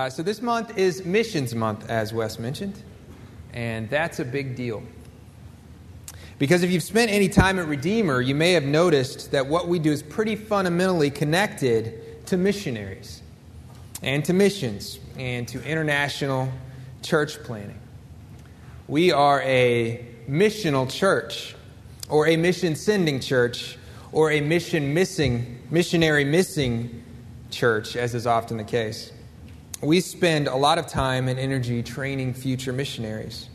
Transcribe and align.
Uh, 0.00 0.08
so, 0.08 0.22
this 0.22 0.40
month 0.40 0.78
is 0.78 1.04
Missions 1.04 1.54
Month, 1.54 1.90
as 1.90 2.10
Wes 2.10 2.38
mentioned, 2.38 2.82
and 3.52 3.90
that's 3.90 4.18
a 4.18 4.24
big 4.24 4.56
deal. 4.56 4.82
Because 6.38 6.62
if 6.62 6.70
you've 6.70 6.82
spent 6.82 7.10
any 7.10 7.28
time 7.28 7.58
at 7.58 7.68
Redeemer, 7.68 8.22
you 8.22 8.34
may 8.34 8.52
have 8.52 8.64
noticed 8.64 9.30
that 9.32 9.46
what 9.46 9.68
we 9.68 9.78
do 9.78 9.92
is 9.92 10.02
pretty 10.02 10.36
fundamentally 10.36 11.10
connected 11.10 12.26
to 12.28 12.38
missionaries 12.38 13.20
and 14.00 14.24
to 14.24 14.32
missions 14.32 14.98
and 15.18 15.46
to 15.48 15.62
international 15.64 16.50
church 17.02 17.34
planning. 17.42 17.78
We 18.88 19.12
are 19.12 19.42
a 19.42 20.02
missional 20.26 20.90
church, 20.90 21.54
or 22.08 22.26
a 22.26 22.38
mission 22.38 22.74
sending 22.74 23.20
church, 23.20 23.76
or 24.12 24.30
a 24.30 24.40
mission 24.40 24.94
missing, 24.94 25.60
missionary 25.68 26.24
missing 26.24 27.04
church, 27.50 27.96
as 27.96 28.14
is 28.14 28.26
often 28.26 28.56
the 28.56 28.64
case. 28.64 29.12
We 29.80 30.00
spend 30.00 30.46
a 30.46 30.56
lot 30.56 30.78
of 30.78 30.86
time 30.86 31.26
and 31.28 31.38
energy 31.38 31.82
training 31.82 32.34
future 32.34 32.72
missionaries. 32.72 33.48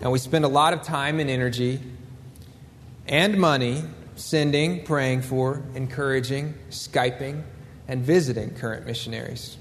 And 0.00 0.10
we 0.10 0.18
spend 0.18 0.46
a 0.46 0.48
lot 0.48 0.72
of 0.72 0.82
time 0.82 1.20
and 1.20 1.28
energy 1.28 1.80
and 3.06 3.38
money 3.38 3.82
sending, 4.16 4.84
praying 4.84 5.22
for, 5.22 5.62
encouraging, 5.74 6.54
Skyping, 6.70 7.42
and 7.86 8.02
visiting 8.02 8.54
current 8.54 8.86
missionaries. 8.86 9.58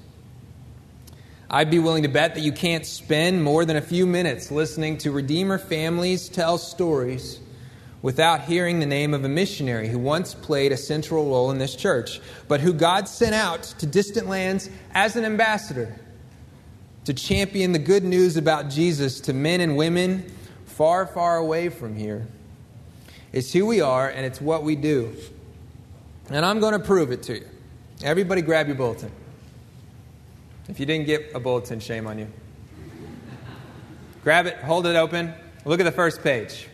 I'd 1.49 1.71
be 1.71 1.79
willing 1.79 2.03
to 2.03 2.09
bet 2.09 2.35
that 2.35 2.41
you 2.41 2.51
can't 2.51 2.85
spend 2.85 3.43
more 3.43 3.65
than 3.65 3.77
a 3.77 3.81
few 3.81 4.05
minutes 4.05 4.51
listening 4.51 4.97
to 4.99 5.11
Redeemer 5.11 5.57
families 5.57 6.29
tell 6.29 6.57
stories 6.57 7.39
without 8.01 8.41
hearing 8.41 8.79
the 8.79 8.85
name 8.85 9.13
of 9.13 9.23
a 9.23 9.29
missionary 9.29 9.87
who 9.87 9.99
once 9.99 10.33
played 10.33 10.71
a 10.71 10.77
central 10.77 11.25
role 11.25 11.51
in 11.51 11.57
this 11.57 11.75
church, 11.75 12.21
but 12.47 12.59
who 12.59 12.73
God 12.73 13.07
sent 13.07 13.33
out 13.33 13.63
to 13.79 13.85
distant 13.85 14.27
lands 14.27 14.69
as 14.93 15.15
an 15.15 15.25
ambassador 15.25 15.99
to 17.05 17.13
champion 17.13 17.71
the 17.71 17.79
good 17.79 18.03
news 18.03 18.37
about 18.37 18.69
Jesus 18.69 19.21
to 19.21 19.33
men 19.33 19.61
and 19.61 19.77
women 19.77 20.31
far, 20.65 21.07
far 21.07 21.37
away 21.37 21.69
from 21.69 21.95
here. 21.95 22.27
It's 23.33 23.51
who 23.51 23.65
we 23.65 23.81
are 23.81 24.09
and 24.09 24.25
it's 24.25 24.39
what 24.39 24.63
we 24.63 24.75
do. 24.75 25.15
And 26.29 26.45
I'm 26.45 26.59
going 26.59 26.73
to 26.73 26.79
prove 26.79 27.11
it 27.11 27.23
to 27.23 27.35
you. 27.39 27.47
Everybody, 28.03 28.41
grab 28.41 28.67
your 28.67 28.75
bulletin. 28.75 29.11
If 30.67 30.79
you 30.79 30.85
didn't 30.85 31.07
get 31.07 31.33
a 31.33 31.39
bulletin, 31.39 31.79
shame 31.79 32.07
on 32.07 32.19
you. 32.19 32.27
Grab 34.23 34.45
it, 34.45 34.57
hold 34.57 34.85
it 34.85 34.95
open, 34.95 35.33
look 35.63 35.79
at 35.79 35.83
the 35.83 35.91
first 35.91 36.21
page. 36.21 36.67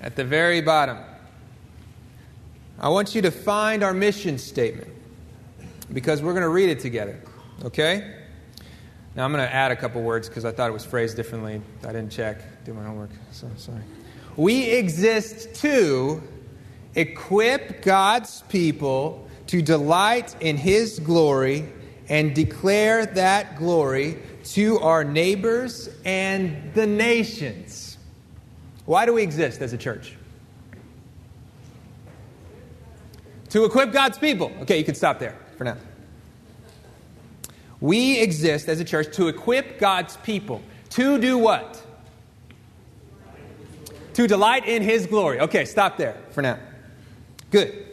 At 0.00 0.16
the 0.16 0.24
very 0.24 0.60
bottom, 0.60 0.98
I 2.78 2.88
want 2.88 3.14
you 3.14 3.22
to 3.22 3.30
find 3.30 3.82
our 3.82 3.94
mission 3.94 4.38
statement 4.38 4.92
because 5.92 6.22
we're 6.22 6.32
going 6.32 6.42
to 6.42 6.48
read 6.48 6.68
it 6.68 6.80
together. 6.80 7.20
Okay? 7.64 8.14
Now 9.14 9.24
I'm 9.24 9.32
going 9.32 9.46
to 9.46 9.52
add 9.52 9.72
a 9.72 9.76
couple 9.76 10.02
words 10.02 10.28
because 10.28 10.44
I 10.44 10.52
thought 10.52 10.68
it 10.68 10.74
was 10.74 10.84
phrased 10.84 11.16
differently. 11.16 11.62
I 11.82 11.86
didn't 11.86 12.10
check, 12.10 12.64
do 12.64 12.74
my 12.74 12.84
homework, 12.84 13.10
so 13.32 13.48
sorry. 13.56 13.80
We 14.36 14.64
exist 14.64 15.54
to 15.62 16.22
equip 16.94 17.80
God's 17.80 18.42
people 18.50 19.26
to 19.46 19.62
delight 19.62 20.36
in 20.40 20.58
His 20.58 20.98
glory 20.98 21.72
and 22.08 22.34
declare 22.34 23.06
that 23.06 23.56
glory 23.56 24.18
to 24.44 24.78
our 24.80 25.02
neighbors 25.04 25.88
and 26.04 26.72
the 26.74 26.86
nations. 26.86 27.85
Why 28.86 29.04
do 29.04 29.12
we 29.12 29.22
exist 29.22 29.60
as 29.60 29.72
a 29.72 29.78
church? 29.78 30.14
To 33.50 33.64
equip 33.64 33.92
God's 33.92 34.18
people. 34.18 34.52
Okay, 34.62 34.78
you 34.78 34.84
can 34.84 34.94
stop 34.94 35.18
there 35.18 35.36
for 35.56 35.64
now. 35.64 35.76
We 37.80 38.20
exist 38.20 38.68
as 38.68 38.80
a 38.80 38.84
church 38.84 39.14
to 39.16 39.28
equip 39.28 39.78
God's 39.78 40.16
people. 40.18 40.62
To 40.90 41.18
do 41.18 41.36
what? 41.36 41.82
To 44.14 44.26
delight 44.26 44.66
in 44.66 44.82
His 44.82 45.06
glory. 45.06 45.40
Okay, 45.40 45.64
stop 45.64 45.98
there 45.98 46.16
for 46.30 46.42
now. 46.42 46.58
Good. 47.50 47.86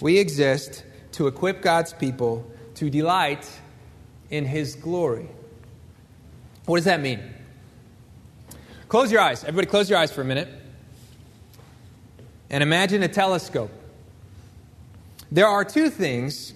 We 0.00 0.18
exist 0.18 0.84
to 1.12 1.26
equip 1.26 1.62
God's 1.62 1.92
people 1.92 2.50
to 2.74 2.90
delight 2.90 3.48
in 4.30 4.44
His 4.44 4.74
glory. 4.74 5.28
What 6.66 6.76
does 6.76 6.84
that 6.86 7.00
mean? 7.00 7.20
Close 8.94 9.10
your 9.10 9.22
eyes. 9.22 9.42
Everybody, 9.42 9.66
close 9.66 9.90
your 9.90 9.98
eyes 9.98 10.12
for 10.12 10.20
a 10.20 10.24
minute. 10.24 10.46
And 12.48 12.62
imagine 12.62 13.02
a 13.02 13.08
telescope. 13.08 13.72
There 15.32 15.48
are 15.48 15.64
two 15.64 15.90
things. 15.90 16.52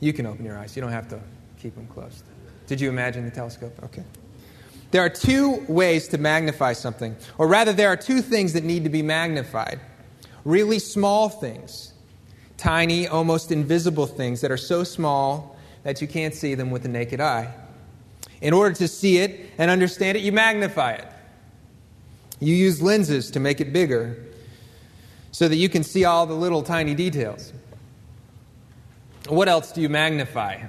You 0.00 0.12
can 0.12 0.26
open 0.26 0.44
your 0.44 0.58
eyes. 0.58 0.74
You 0.74 0.82
don't 0.82 0.90
have 0.90 1.08
to 1.10 1.20
keep 1.60 1.76
them 1.76 1.86
closed. 1.86 2.24
Did 2.66 2.80
you 2.80 2.88
imagine 2.88 3.24
the 3.24 3.30
telescope? 3.30 3.72
Okay. 3.84 4.02
There 4.90 5.00
are 5.00 5.08
two 5.08 5.64
ways 5.68 6.08
to 6.08 6.18
magnify 6.18 6.72
something, 6.72 7.14
or 7.38 7.46
rather, 7.46 7.72
there 7.72 7.90
are 7.90 7.96
two 7.96 8.20
things 8.20 8.52
that 8.54 8.64
need 8.64 8.82
to 8.82 8.90
be 8.90 9.00
magnified 9.00 9.78
really 10.44 10.80
small 10.80 11.28
things 11.28 11.92
tiny, 12.56 13.06
almost 13.06 13.52
invisible 13.52 14.08
things 14.08 14.40
that 14.40 14.50
are 14.50 14.56
so 14.56 14.82
small 14.82 15.56
that 15.84 16.02
you 16.02 16.08
can't 16.08 16.34
see 16.34 16.56
them 16.56 16.72
with 16.72 16.82
the 16.82 16.88
naked 16.88 17.20
eye. 17.20 17.54
In 18.40 18.52
order 18.52 18.74
to 18.76 18.88
see 18.88 19.18
it 19.18 19.50
and 19.58 19.70
understand 19.70 20.16
it, 20.16 20.22
you 20.22 20.32
magnify 20.32 20.92
it. 20.92 21.08
You 22.40 22.54
use 22.54 22.82
lenses 22.82 23.30
to 23.32 23.40
make 23.40 23.60
it 23.60 23.72
bigger 23.72 24.16
so 25.30 25.48
that 25.48 25.56
you 25.56 25.68
can 25.68 25.82
see 25.82 26.04
all 26.04 26.26
the 26.26 26.34
little 26.34 26.62
tiny 26.62 26.94
details. 26.94 27.52
What 29.28 29.48
else 29.48 29.72
do 29.72 29.80
you 29.80 29.88
magnify? 29.88 30.62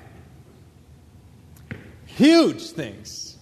Huge 2.05 2.69
things. 2.69 3.37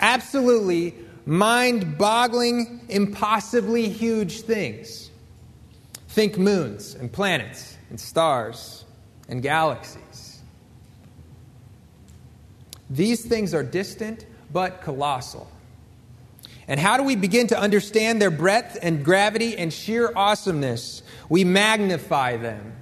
Absolutely 0.00 0.94
mind 1.26 1.98
boggling, 1.98 2.80
impossibly 2.88 3.90
huge 3.90 4.40
things. 4.40 5.10
Think 6.08 6.38
moons 6.38 6.94
and 6.94 7.12
planets 7.12 7.76
and 7.90 8.00
stars 8.00 8.86
and 9.28 9.42
galaxies. 9.42 10.07
These 12.90 13.24
things 13.26 13.54
are 13.54 13.62
distant 13.62 14.24
but 14.52 14.82
colossal. 14.82 15.50
And 16.66 16.78
how 16.78 16.98
do 16.98 17.02
we 17.02 17.16
begin 17.16 17.46
to 17.48 17.58
understand 17.58 18.20
their 18.20 18.30
breadth 18.30 18.78
and 18.82 19.04
gravity 19.04 19.56
and 19.56 19.72
sheer 19.72 20.12
awesomeness? 20.14 21.02
We 21.28 21.44
magnify 21.44 22.36
them. 22.36 22.74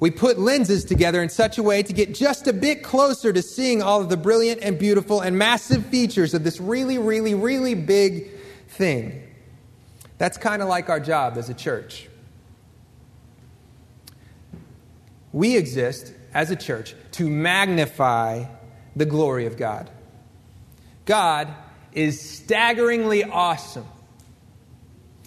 We 0.00 0.12
put 0.12 0.38
lenses 0.38 0.84
together 0.84 1.20
in 1.20 1.28
such 1.28 1.58
a 1.58 1.62
way 1.62 1.82
to 1.82 1.92
get 1.92 2.14
just 2.14 2.46
a 2.46 2.52
bit 2.52 2.84
closer 2.84 3.32
to 3.32 3.42
seeing 3.42 3.82
all 3.82 4.00
of 4.00 4.08
the 4.08 4.16
brilliant 4.16 4.62
and 4.62 4.78
beautiful 4.78 5.20
and 5.20 5.36
massive 5.36 5.86
features 5.86 6.34
of 6.34 6.44
this 6.44 6.60
really, 6.60 6.98
really, 6.98 7.34
really 7.34 7.74
big 7.74 8.28
thing. 8.68 9.24
That's 10.18 10.38
kind 10.38 10.62
of 10.62 10.68
like 10.68 10.88
our 10.88 11.00
job 11.00 11.36
as 11.36 11.48
a 11.48 11.54
church. 11.54 12.08
We 15.32 15.56
exist 15.56 16.12
as 16.32 16.52
a 16.52 16.56
church 16.56 16.94
to 17.12 17.28
magnify 17.28 18.44
the 18.98 19.06
glory 19.06 19.46
of 19.46 19.56
God. 19.56 19.88
God 21.04 21.48
is 21.92 22.20
staggeringly 22.20 23.24
awesome. 23.24 23.86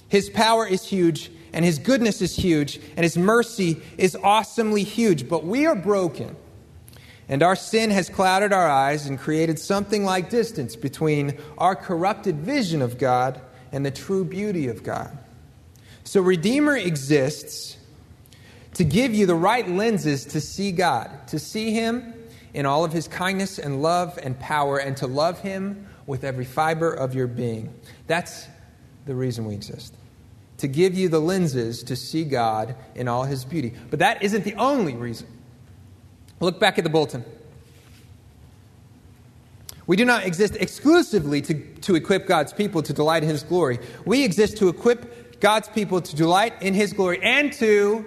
His 0.10 0.30
power 0.30 0.68
is 0.68 0.86
huge, 0.86 1.32
and 1.54 1.66
His 1.66 1.80
goodness 1.80 2.22
is 2.22 2.36
huge, 2.36 2.80
and 2.96 3.04
His 3.04 3.18
mercy 3.18 3.82
is 3.98 4.16
awesomely 4.16 4.84
huge. 4.84 5.28
But 5.28 5.46
we 5.46 5.66
are 5.66 5.76
broken, 5.76 6.36
and 7.28 7.42
our 7.42 7.56
sin 7.56 7.90
has 7.92 8.10
clouded 8.10 8.54
our 8.54 8.70
eyes 8.70 9.08
and 9.08 9.18
created 9.18 9.58
something 9.58 10.04
like 10.04 10.30
distance 10.30 10.76
between 10.76 11.38
our 11.58 11.76
corrupted 11.76 12.38
vision 12.38 12.82
of 12.82 12.98
God 12.98 13.42
and 13.72 13.86
the 13.86 13.92
true 13.92 14.26
beauty 14.26 14.68
of 14.68 14.84
God. 14.84 15.18
So, 16.04 16.22
Redeemer 16.22 16.76
exists 16.76 17.78
to 18.74 18.84
give 18.84 19.14
you 19.14 19.26
the 19.26 19.36
right 19.36 19.68
lenses 19.68 20.26
to 20.26 20.42
see 20.42 20.72
God, 20.72 21.28
to 21.30 21.40
see 21.40 21.72
Him 21.72 22.14
in 22.54 22.66
all 22.66 22.84
of 22.84 22.92
His 22.94 23.08
kindness 23.08 23.60
and 23.60 23.82
love 23.82 24.20
and 24.22 24.40
power, 24.40 24.78
and 24.78 24.96
to 24.98 25.08
love 25.08 25.40
Him 25.40 25.88
with 26.06 26.24
every 26.24 26.46
fiber 26.46 26.92
of 26.92 27.16
your 27.16 27.28
being. 27.28 27.74
That's 28.08 28.48
the 29.06 29.16
reason 29.16 29.46
we 29.46 29.54
exist. 29.54 29.96
To 30.58 30.68
give 30.68 30.94
you 30.94 31.10
the 31.10 31.20
lenses 31.20 31.84
to 31.84 31.96
see 31.96 32.24
God 32.24 32.76
in 32.96 33.08
all 33.08 33.24
His 33.24 33.46
beauty. 33.46 33.74
But 33.90 34.00
that 34.00 34.22
isn't 34.22 34.44
the 34.44 34.56
only 34.56 34.96
reason. 34.96 35.28
Look 36.40 36.60
back 36.60 36.78
at 36.78 36.84
the 36.84 36.90
bulletin. 36.90 37.24
We 39.88 39.96
do 39.96 40.06
not 40.06 40.26
exist 40.26 40.56
exclusively 40.56 41.42
to, 41.42 41.54
to 41.82 41.96
equip 41.96 42.28
God's 42.28 42.54
people 42.54 42.82
to 42.84 42.94
delight 42.94 43.24
in 43.24 43.30
His 43.30 43.44
glory. 43.44 43.80
We 44.06 44.24
exist 44.24 44.58
to 44.58 44.70
equip 44.70 45.40
God's 45.40 45.68
people 45.68 46.02
to 46.02 46.16
delight 46.16 46.54
in 46.62 46.74
His 46.74 46.94
glory 46.94 47.20
and 47.22 47.52
to. 47.54 48.06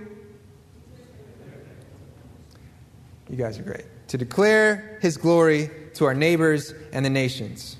You 3.29 3.37
guys 3.37 3.59
are 3.59 3.63
great. 3.63 3.85
To 4.15 4.19
declare 4.19 4.97
His 5.03 5.17
glory 5.17 5.71
to 5.95 6.05
our 6.05 6.15
neighbors 6.15 6.73
and 6.93 7.05
the 7.05 7.11
nations. 7.11 7.77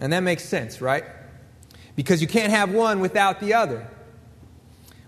And 0.00 0.12
that 0.12 0.20
makes 0.20 0.44
sense, 0.44 0.80
right? 0.80 1.02
Because 1.96 2.22
you 2.22 2.28
can't 2.28 2.52
have 2.52 2.72
one 2.72 3.00
without 3.00 3.40
the 3.40 3.54
other. 3.54 3.84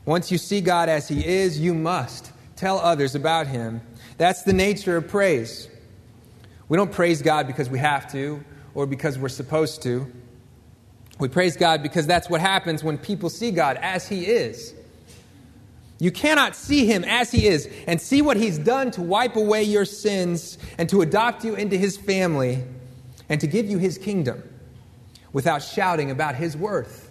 Once 0.04 0.32
you 0.32 0.36
see 0.36 0.60
God 0.60 0.88
as 0.88 1.06
He 1.06 1.24
is, 1.24 1.60
you 1.60 1.74
must 1.74 2.32
tell 2.56 2.80
others 2.80 3.14
about 3.14 3.46
Him. 3.46 3.80
That's 4.18 4.42
the 4.42 4.52
nature 4.52 4.96
of 4.96 5.06
praise. 5.06 5.68
We 6.68 6.76
don't 6.76 6.90
praise 6.90 7.22
God 7.22 7.46
because 7.46 7.70
we 7.70 7.78
have 7.78 8.10
to 8.10 8.44
or 8.74 8.84
because 8.84 9.16
we're 9.16 9.28
supposed 9.28 9.80
to. 9.84 10.12
We 11.20 11.28
praise 11.28 11.56
God 11.56 11.84
because 11.84 12.08
that's 12.08 12.28
what 12.28 12.40
happens 12.40 12.82
when 12.82 12.98
people 12.98 13.30
see 13.30 13.52
God 13.52 13.78
as 13.80 14.08
He 14.08 14.26
is. 14.26 14.74
You 15.98 16.10
cannot 16.10 16.56
see 16.56 16.86
Him 16.86 17.04
as 17.04 17.30
He 17.30 17.46
is 17.46 17.68
and 17.86 18.00
see 18.00 18.22
what 18.22 18.36
He's 18.36 18.58
done 18.58 18.90
to 18.92 19.02
wipe 19.02 19.36
away 19.36 19.62
your 19.62 19.84
sins 19.84 20.58
and 20.78 20.88
to 20.88 21.02
adopt 21.02 21.44
you 21.44 21.54
into 21.54 21.76
His 21.76 21.96
family 21.96 22.64
and 23.28 23.40
to 23.40 23.46
give 23.46 23.68
you 23.68 23.78
His 23.78 23.98
kingdom 23.98 24.42
without 25.32 25.62
shouting 25.62 26.10
about 26.10 26.34
His 26.34 26.56
worth. 26.56 27.10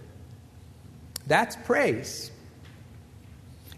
That's 1.27 1.55
praise. 1.55 2.31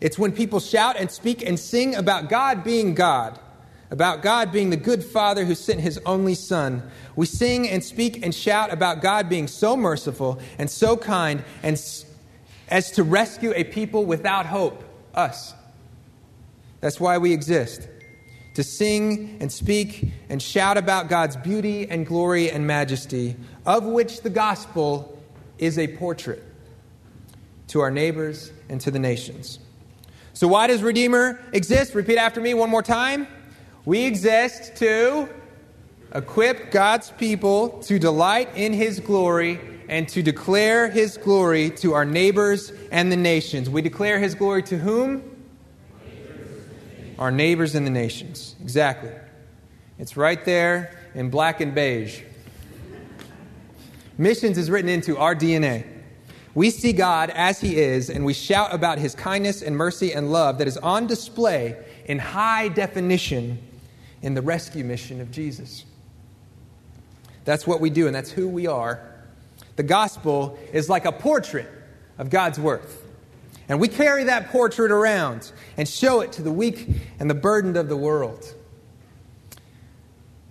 It's 0.02 0.18
when 0.18 0.32
people 0.32 0.60
shout 0.60 0.98
and 0.98 1.10
speak 1.10 1.46
and 1.46 1.60
sing 1.60 1.96
about 1.96 2.30
God 2.30 2.64
being 2.64 2.96
God 2.96 3.40
about 3.92 4.22
God 4.22 4.52
being 4.52 4.70
the 4.70 4.78
good 4.78 5.04
Father 5.04 5.46
who 5.46 5.56
sent 5.56 5.80
his 5.80 6.00
only 6.06 6.36
Son. 6.36 6.84
We 7.16 7.26
sing 7.26 7.70
and 7.70 7.84
speak 7.84 8.24
and 8.26 8.34
shout 8.34 8.74
about 8.74 9.02
God 9.02 9.30
being 9.30 9.48
so 9.48 9.78
merciful 9.78 10.40
and 10.58 10.70
so 10.70 10.98
kind 10.98 11.44
and 11.64 11.82
as 12.68 12.92
to 12.92 13.04
rescue 13.04 13.54
a 13.56 13.64
people 13.64 14.06
without 14.06 14.46
hope, 14.48 14.84
us. 15.16 15.54
That's 16.82 17.00
why 17.00 17.18
we 17.18 17.34
exist. 17.34 17.88
To 18.56 18.64
sing 18.64 19.38
and 19.42 19.52
speak 19.52 20.12
and 20.30 20.42
shout 20.42 20.78
about 20.78 21.10
God's 21.10 21.36
beauty 21.36 21.90
and 21.90 22.06
glory 22.06 22.50
and 22.50 22.66
majesty, 22.66 23.36
of 23.66 23.84
which 23.86 24.22
the 24.22 24.30
gospel 24.30 25.22
is 25.58 25.78
a 25.78 25.88
portrait 25.88 26.44
to 27.68 27.82
our 27.82 27.92
neighbors 27.92 28.52
and 28.70 28.80
to 28.82 28.92
the 28.92 29.00
nations. 29.00 29.60
So, 30.34 30.48
why 30.48 30.68
does 30.68 30.84
Redeemer 30.84 31.40
exist? 31.54 31.96
Repeat 31.96 32.18
after 32.18 32.40
me 32.42 32.54
one 32.54 32.70
more 32.70 32.84
time. 32.84 33.28
We 33.86 34.06
exist 34.06 34.76
to 34.78 35.30
equip 36.14 36.72
God's 36.72 37.12
people 37.12 37.70
to 37.84 38.00
delight 38.00 38.50
in 38.56 38.74
His 38.74 39.00
glory 39.00 39.60
and 39.88 40.08
to 40.10 40.22
declare 40.22 40.90
His 40.90 41.18
glory 41.18 41.70
to 41.72 41.94
our 41.94 42.06
neighbors 42.06 42.72
and 42.92 43.12
the 43.12 43.18
nations. 43.18 43.70
We 43.70 43.82
declare 43.82 44.20
His 44.20 44.36
glory 44.36 44.64
to 44.64 44.78
whom? 44.78 45.24
Our 47.18 47.32
neighbors 47.32 47.76
and 47.76 47.86
the 47.86 47.92
nations. 47.92 48.56
Exactly. 48.62 49.12
It's 49.98 50.18
right 50.18 50.44
there 50.44 51.00
in 51.14 51.30
black 51.30 51.62
and 51.62 51.74
beige. 51.74 52.22
Missions 54.18 54.58
is 54.58 54.70
written 54.70 54.90
into 54.90 55.18
our 55.18 55.36
DNA. 55.36 55.86
We 56.54 56.70
see 56.70 56.94
God 56.94 57.30
as 57.32 57.60
He 57.60 57.78
is, 57.78 58.10
and 58.10 58.26
we 58.26 58.34
shout 58.34 58.74
about 58.74 58.98
His 58.98 59.14
kindness 59.14 59.62
and 59.62 59.76
mercy 59.76 60.14
and 60.14 60.32
love 60.32 60.58
that 60.58 60.68
is 60.68 60.78
on 60.78 61.08
display 61.08 61.78
in 62.06 62.20
high 62.20 62.70
definition 62.70 63.60
in 64.22 64.34
the 64.34 64.42
rescue 64.42 64.84
mission 64.84 65.22
of 65.22 65.32
Jesus. 65.32 65.86
That's 67.44 67.68
what 67.68 67.80
we 67.80 67.90
do, 67.90 68.08
and 68.08 68.16
that's 68.16 68.32
who 68.32 68.48
we 68.48 68.68
are. 68.68 69.15
The 69.76 69.84
gospel 69.84 70.58
is 70.72 70.90
like 70.90 71.06
a 71.06 71.12
portrait 71.12 71.70
of 72.18 72.30
God's 72.30 72.60
worth. 72.60 73.04
And 73.68 73.80
we 73.80 73.88
carry 73.88 74.26
that 74.26 74.50
portrait 74.50 74.92
around 74.92 75.52
and 75.78 75.88
show 75.88 76.22
it 76.22 76.32
to 76.34 76.42
the 76.42 76.52
weak 76.52 76.88
and 77.20 77.30
the 77.30 77.34
burdened 77.34 77.78
of 77.78 77.90
the 77.90 77.98
world. 77.98 78.54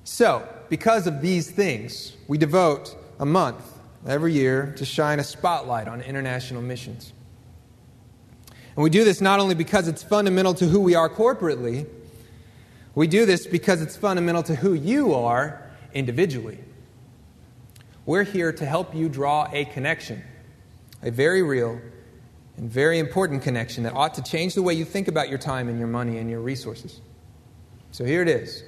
So, 0.02 0.46
because 0.68 1.06
of 1.06 1.20
these 1.22 1.50
things, 1.50 2.16
we 2.28 2.38
devote 2.38 2.96
a 3.18 3.26
month 3.26 3.64
every 4.06 4.32
year 4.32 4.74
to 4.76 4.84
shine 4.84 5.18
a 5.18 5.24
spotlight 5.24 5.88
on 5.88 6.00
international 6.00 6.60
missions. 6.60 7.12
And 8.76 8.82
we 8.82 8.90
do 8.90 9.04
this 9.04 9.20
not 9.20 9.38
only 9.38 9.54
because 9.54 9.86
it's 9.86 10.02
fundamental 10.02 10.52
to 10.54 10.66
who 10.66 10.80
we 10.80 10.94
are 10.94 11.08
corporately, 11.08 11.86
we 12.94 13.06
do 13.06 13.24
this 13.24 13.46
because 13.46 13.80
it's 13.80 13.96
fundamental 13.96 14.42
to 14.44 14.56
who 14.56 14.74
you 14.74 15.14
are 15.14 15.70
individually. 15.92 16.58
We're 18.06 18.24
here 18.24 18.52
to 18.52 18.66
help 18.66 18.94
you 18.94 19.08
draw 19.08 19.48
a 19.52 19.64
connection, 19.64 20.22
a 21.02 21.10
very 21.10 21.42
real 21.42 21.80
and 22.56 22.70
very 22.70 22.98
important 22.98 23.42
connection 23.42 23.84
that 23.84 23.94
ought 23.94 24.14
to 24.14 24.22
change 24.22 24.54
the 24.54 24.62
way 24.62 24.74
you 24.74 24.84
think 24.84 25.08
about 25.08 25.28
your 25.28 25.38
time 25.38 25.68
and 25.68 25.78
your 25.78 25.88
money 25.88 26.18
and 26.18 26.30
your 26.30 26.40
resources. 26.40 27.00
So 27.90 28.04
here 28.04 28.22
it 28.22 28.28
is. 28.28 28.62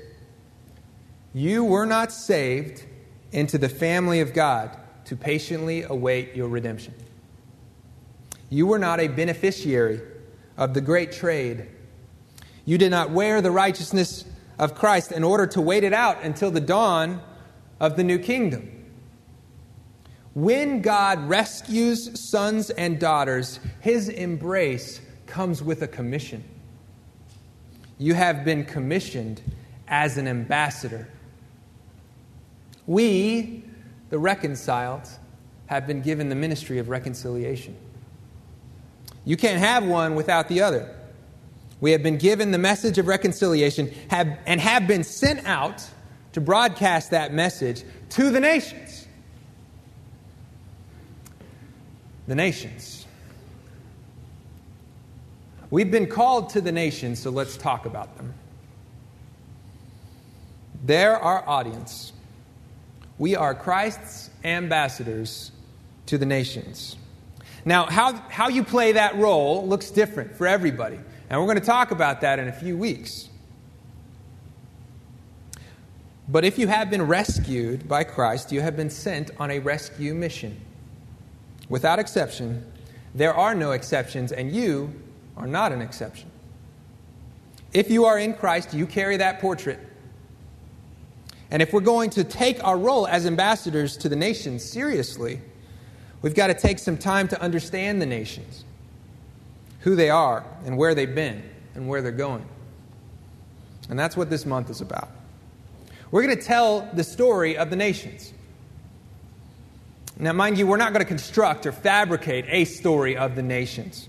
You 1.35 1.65
were 1.65 1.87
not 1.87 2.13
saved 2.13 2.85
into 3.33 3.59
the 3.59 3.69
family 3.69 4.21
of 4.21 4.33
God 4.33 4.77
to 5.05 5.17
patiently 5.17 5.83
await 5.83 6.35
your 6.35 6.49
redemption. 6.49 6.95
You 8.49 8.67
were 8.67 8.79
not 8.79 9.01
a 9.01 9.09
beneficiary 9.09 10.01
of 10.57 10.73
the 10.75 10.81
great 10.81 11.13
trade 11.13 11.69
you 12.67 12.79
did 12.79 12.91
not 12.91 13.11
wear 13.11 13.41
the 13.41 13.53
righteousness 13.53 14.25
of 14.59 14.75
Christ 14.75 15.13
in 15.13 15.23
order 15.23 15.47
to 15.47 15.61
wait 15.61 15.85
it 15.85 15.93
out 15.93 16.25
until 16.25 16.51
the 16.51 16.61
dawn 16.61 17.23
of 17.79 17.97
the 17.97 18.03
new 18.03 18.19
kingdom. 18.19 18.76
When 20.37 20.83
God 20.83 21.31
rescues 21.31 22.21
sons 22.21 22.69
and 22.69 23.01
daughters, 23.01 23.59
his 23.81 24.11
embrace 24.11 25.01
comes 25.27 25.63
with 25.63 25.81
a 25.81 25.89
commission. 25.89 26.45
You 27.97 28.13
have 28.13 28.45
been 28.45 28.67
commissioned 28.67 29.41
as 29.89 30.19
an 30.19 30.29
ambassador. 30.29 31.09
We, 32.87 33.65
the 34.11 34.19
reconciled, 34.19 35.09
have 35.69 35.87
been 35.87 36.03
given 36.03 36.29
the 36.29 36.35
ministry 36.35 36.79
of 36.81 36.91
reconciliation. 36.91 37.75
You 39.25 39.39
can't 39.39 39.59
have 39.59 39.87
one 39.87 40.17
without 40.17 40.49
the 40.49 40.61
other. 40.61 40.95
We 41.81 41.93
have 41.93 42.03
been 42.03 42.19
given 42.19 42.51
the 42.51 42.59
message 42.59 42.99
of 42.99 43.07
reconciliation 43.07 43.91
have, 44.11 44.39
and 44.45 44.61
have 44.61 44.87
been 44.87 45.03
sent 45.03 45.47
out 45.47 45.83
to 46.33 46.43
broadcast 46.43 47.13
that 47.13 47.33
message 47.33 47.85
to 48.11 48.29
the 48.29 48.39
nations. 48.39 49.06
The 52.27 52.35
nations. 52.35 53.07
We've 55.71 55.91
been 55.91 56.07
called 56.07 56.51
to 56.51 56.61
the 56.61 56.73
nations, 56.73 57.21
so 57.21 57.31
let's 57.31 57.57
talk 57.57 57.87
about 57.87 58.17
them. 58.17 58.35
They're 60.85 61.17
our 61.17 61.49
audience. 61.49 62.13
We 63.19 63.35
are 63.35 63.55
Christ's 63.55 64.31
ambassadors 64.45 65.51
to 66.07 66.19
the 66.19 66.27
nations. 66.27 66.97
Now, 67.65 67.87
how, 67.87 68.13
how 68.29 68.49
you 68.49 68.63
play 68.63 68.93
that 68.93 69.17
role 69.17 69.67
looks 69.67 69.91
different 69.91 70.37
for 70.37 70.47
everybody. 70.47 70.99
And 71.29 71.41
we're 71.41 71.47
going 71.47 71.59
to 71.59 71.67
talk 71.67 71.91
about 71.91 72.21
that 72.21 72.39
in 72.39 72.47
a 72.47 72.53
few 72.53 72.77
weeks. 72.77 73.29
But 76.29 76.45
if 76.45 76.59
you 76.59 76.69
have 76.69 76.91
been 76.91 77.03
rescued 77.03 77.89
by 77.89 78.05
Christ, 78.05 78.53
you 78.53 78.61
have 78.61 78.77
been 78.77 78.91
sent 78.91 79.31
on 79.39 79.51
a 79.51 79.59
rescue 79.59 80.15
mission. 80.15 80.61
Without 81.69 81.99
exception, 81.99 82.65
there 83.15 83.35
are 83.35 83.55
no 83.55 83.73
exceptions, 83.73 84.33
and 84.33 84.53
you 84.53 84.93
are 85.37 85.47
not 85.47 85.73
an 85.73 85.81
exception. 85.81 86.31
If 87.73 87.91
you 87.91 88.05
are 88.05 88.19
in 88.19 88.35
Christ, 88.35 88.73
you 88.73 88.87
carry 88.87 89.17
that 89.19 89.41
portrait. 89.41 89.81
And 91.51 91.63
if 91.63 91.73
we're 91.73 91.81
going 91.81 92.11
to 92.11 92.25
take 92.25 92.63
our 92.65 92.77
role 92.77 93.07
as 93.07 93.27
ambassadors 93.27 93.97
to 93.99 94.09
the 94.09 94.17
nations 94.17 94.65
seriously, 94.65 95.41
we've 96.23 96.35
got 96.35 96.49
to 96.49 96.55
take 96.55 96.79
some 96.79 96.97
time 96.97 97.29
to 97.29 97.41
understand 97.41 98.01
the 98.01 98.07
nations 98.07 98.65
who 99.81 99.95
they 99.95 100.11
are 100.11 100.45
and 100.65 100.77
where 100.77 100.95
they've 100.95 101.15
been 101.15 101.43
and 101.75 101.89
where 101.89 102.03
they're 102.03 102.13
going. 102.13 102.47
And 103.89 103.99
that's 103.99 104.17
what 104.17 104.31
this 104.31 104.45
month 104.45 104.71
is 104.71 104.81
about. 104.81 105.11
We're 106.11 106.23
going 106.23 106.37
to 106.37 106.43
tell 106.43 106.89
the 106.93 107.05
story 107.05 107.57
of 107.57 107.71
the 107.71 107.77
nations. 107.77 108.33
Now, 110.19 110.33
mind 110.33 110.57
you, 110.57 110.67
we're 110.67 110.79
not 110.79 110.93
going 110.93 111.05
to 111.05 111.09
construct 111.09 111.67
or 111.67 111.73
fabricate 111.73 112.47
a 112.49 112.65
story 112.65 113.17
of 113.17 113.37
the 113.37 113.43
nations. 113.43 114.09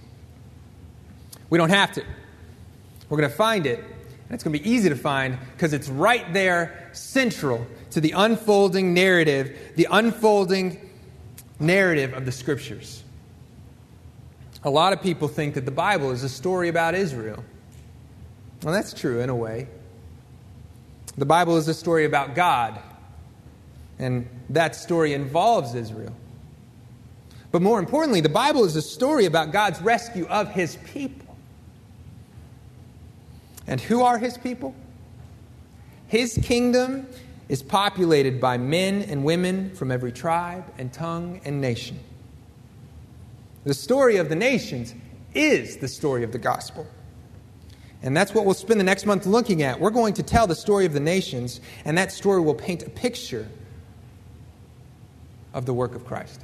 We 1.49 1.57
don't 1.57 1.69
have 1.69 1.91
to. 1.93 2.03
We're 3.09 3.17
going 3.17 3.29
to 3.29 3.35
find 3.35 3.65
it, 3.65 3.79
and 3.79 4.31
it's 4.31 4.43
going 4.43 4.53
to 4.53 4.59
be 4.59 4.69
easy 4.69 4.89
to 4.89 4.95
find 4.95 5.37
because 5.53 5.73
it's 5.73 5.89
right 5.89 6.31
there, 6.33 6.89
central 6.93 7.67
to 7.91 8.01
the 8.01 8.11
unfolding 8.11 8.93
narrative, 8.93 9.73
the 9.75 9.87
unfolding 9.91 10.89
narrative 11.59 12.13
of 12.13 12.25
the 12.25 12.31
scriptures. 12.31 13.03
A 14.63 14.69
lot 14.69 14.93
of 14.93 15.01
people 15.01 15.27
think 15.27 15.55
that 15.55 15.65
the 15.65 15.71
Bible 15.71 16.11
is 16.11 16.23
a 16.23 16.29
story 16.29 16.69
about 16.69 16.95
Israel. 16.95 17.43
Well, 18.63 18.73
that's 18.73 18.93
true 18.93 19.19
in 19.21 19.29
a 19.29 19.35
way. 19.35 19.67
The 21.17 21.25
Bible 21.25 21.57
is 21.57 21.67
a 21.67 21.73
story 21.73 22.05
about 22.05 22.35
God, 22.35 22.79
and 23.99 24.27
that 24.49 24.75
story 24.75 25.13
involves 25.13 25.73
Israel. 25.75 26.13
But 27.51 27.61
more 27.61 27.79
importantly, 27.79 28.21
the 28.21 28.29
Bible 28.29 28.65
is 28.65 28.75
a 28.75 28.81
story 28.81 29.25
about 29.25 29.51
God's 29.51 29.81
rescue 29.81 30.25
of 30.27 30.51
his 30.51 30.77
people. 30.93 31.35
And 33.65 33.81
who 33.81 34.01
are 34.03 34.17
his 34.17 34.37
people? 34.37 34.75
His 36.07 36.39
kingdom 36.41 37.07
is 37.49 37.63
populated 37.63 38.39
by 38.39 38.57
men 38.57 39.01
and 39.03 39.23
women 39.23 39.73
from 39.75 39.91
every 39.91 40.11
tribe 40.11 40.65
and 40.77 40.91
tongue 40.91 41.41
and 41.45 41.59
nation. 41.61 41.99
The 43.63 43.73
story 43.73 44.17
of 44.17 44.29
the 44.29 44.35
nations 44.35 44.93
is 45.33 45.77
the 45.77 45.87
story 45.87 46.23
of 46.23 46.31
the 46.31 46.37
gospel. 46.37 46.87
And 48.01 48.15
that's 48.15 48.33
what 48.33 48.45
we'll 48.45 48.53
spend 48.53 48.79
the 48.79 48.85
next 48.85 49.05
month 49.05 49.25
looking 49.25 49.63
at. 49.63 49.79
We're 49.79 49.89
going 49.89 50.13
to 50.15 50.23
tell 50.23 50.47
the 50.47 50.55
story 50.55 50.85
of 50.85 50.93
the 50.93 50.99
nations, 50.99 51.59
and 51.83 51.97
that 51.97 52.11
story 52.11 52.41
will 52.41 52.55
paint 52.55 52.83
a 52.83 52.89
picture 52.89 53.47
of 55.57 55.65
the 55.65 55.73
work 55.73 55.95
of 55.95 56.05
Christ. 56.05 56.39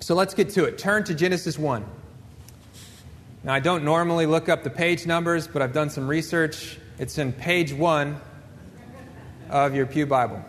So 0.00 0.16
let's 0.16 0.34
get 0.34 0.50
to 0.50 0.64
it. 0.64 0.78
Turn 0.78 1.04
to 1.04 1.14
Genesis 1.14 1.56
1. 1.56 1.84
Now, 3.44 3.54
I 3.54 3.60
don't 3.60 3.84
normally 3.84 4.26
look 4.26 4.48
up 4.48 4.64
the 4.64 4.70
page 4.70 5.06
numbers, 5.06 5.46
but 5.46 5.62
I've 5.62 5.72
done 5.72 5.88
some 5.88 6.08
research. 6.08 6.76
It's 6.98 7.18
in 7.18 7.32
page 7.32 7.72
1 7.72 8.20
of 9.48 9.76
your 9.76 9.86
Pew 9.86 10.06
Bible. 10.06 10.44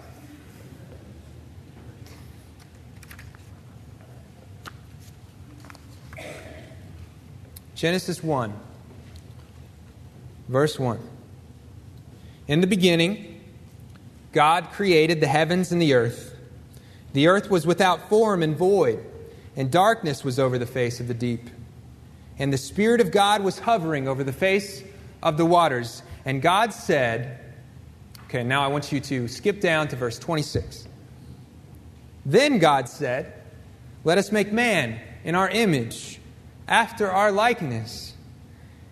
Genesis 7.75 8.23
1, 8.23 8.53
verse 10.47 10.79
1. 10.79 10.99
In 12.47 12.61
the 12.61 12.67
beginning, 12.67 13.39
God 14.33 14.71
created 14.71 15.21
the 15.21 15.27
heavens 15.27 15.71
and 15.71 15.79
the 15.79 15.93
earth. 15.93 16.28
The 17.13 17.27
earth 17.27 17.49
was 17.49 17.65
without 17.65 18.09
form 18.09 18.43
and 18.43 18.55
void, 18.55 19.03
and 19.55 19.71
darkness 19.71 20.23
was 20.23 20.39
over 20.39 20.57
the 20.57 20.65
face 20.65 20.99
of 20.99 21.07
the 21.07 21.13
deep. 21.13 21.49
And 22.37 22.53
the 22.53 22.57
Spirit 22.57 23.01
of 23.01 23.11
God 23.11 23.43
was 23.43 23.59
hovering 23.59 24.07
over 24.07 24.23
the 24.23 24.33
face 24.33 24.83
of 25.21 25.37
the 25.37 25.45
waters. 25.45 26.01
And 26.25 26.41
God 26.41 26.73
said, 26.73 27.39
Okay, 28.25 28.43
now 28.43 28.63
I 28.63 28.67
want 28.67 28.91
you 28.91 28.99
to 28.99 29.27
skip 29.27 29.59
down 29.59 29.87
to 29.87 29.95
verse 29.95 30.19
26. 30.19 30.87
Then 32.25 32.59
God 32.59 32.87
said, 32.87 33.33
Let 34.03 34.17
us 34.17 34.31
make 34.31 34.51
man 34.51 34.99
in 35.23 35.35
our 35.35 35.49
image 35.49 36.19
after 36.67 37.11
our 37.11 37.31
likeness. 37.31 38.08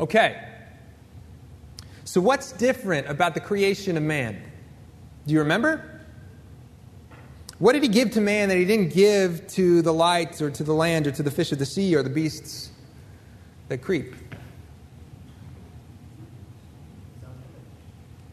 Okay. 0.00 0.42
So, 2.04 2.20
what's 2.20 2.52
different 2.52 3.06
about 3.08 3.34
the 3.34 3.40
creation 3.40 3.96
of 3.96 4.02
man? 4.02 4.42
Do 5.26 5.34
you 5.34 5.40
remember? 5.40 6.00
What 7.58 7.74
did 7.74 7.82
he 7.82 7.90
give 7.90 8.10
to 8.12 8.22
man 8.22 8.48
that 8.48 8.56
he 8.56 8.64
didn't 8.64 8.94
give 8.94 9.46
to 9.48 9.82
the 9.82 9.92
lights 9.92 10.40
or 10.40 10.50
to 10.50 10.64
the 10.64 10.72
land 10.72 11.06
or 11.06 11.10
to 11.10 11.22
the 11.22 11.30
fish 11.30 11.52
of 11.52 11.58
the 11.58 11.66
sea 11.66 11.94
or 11.94 12.02
the 12.02 12.08
beasts 12.08 12.70
that 13.68 13.78
creep? 13.82 14.14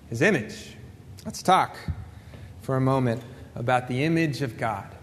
His 0.09 0.21
image. 0.21 0.77
Let's 1.25 1.43
talk 1.43 1.75
for 2.61 2.77
a 2.77 2.81
moment 2.81 3.21
about 3.55 3.89
the 3.89 4.05
image 4.05 4.41
of 4.41 4.57
God. 4.57 4.96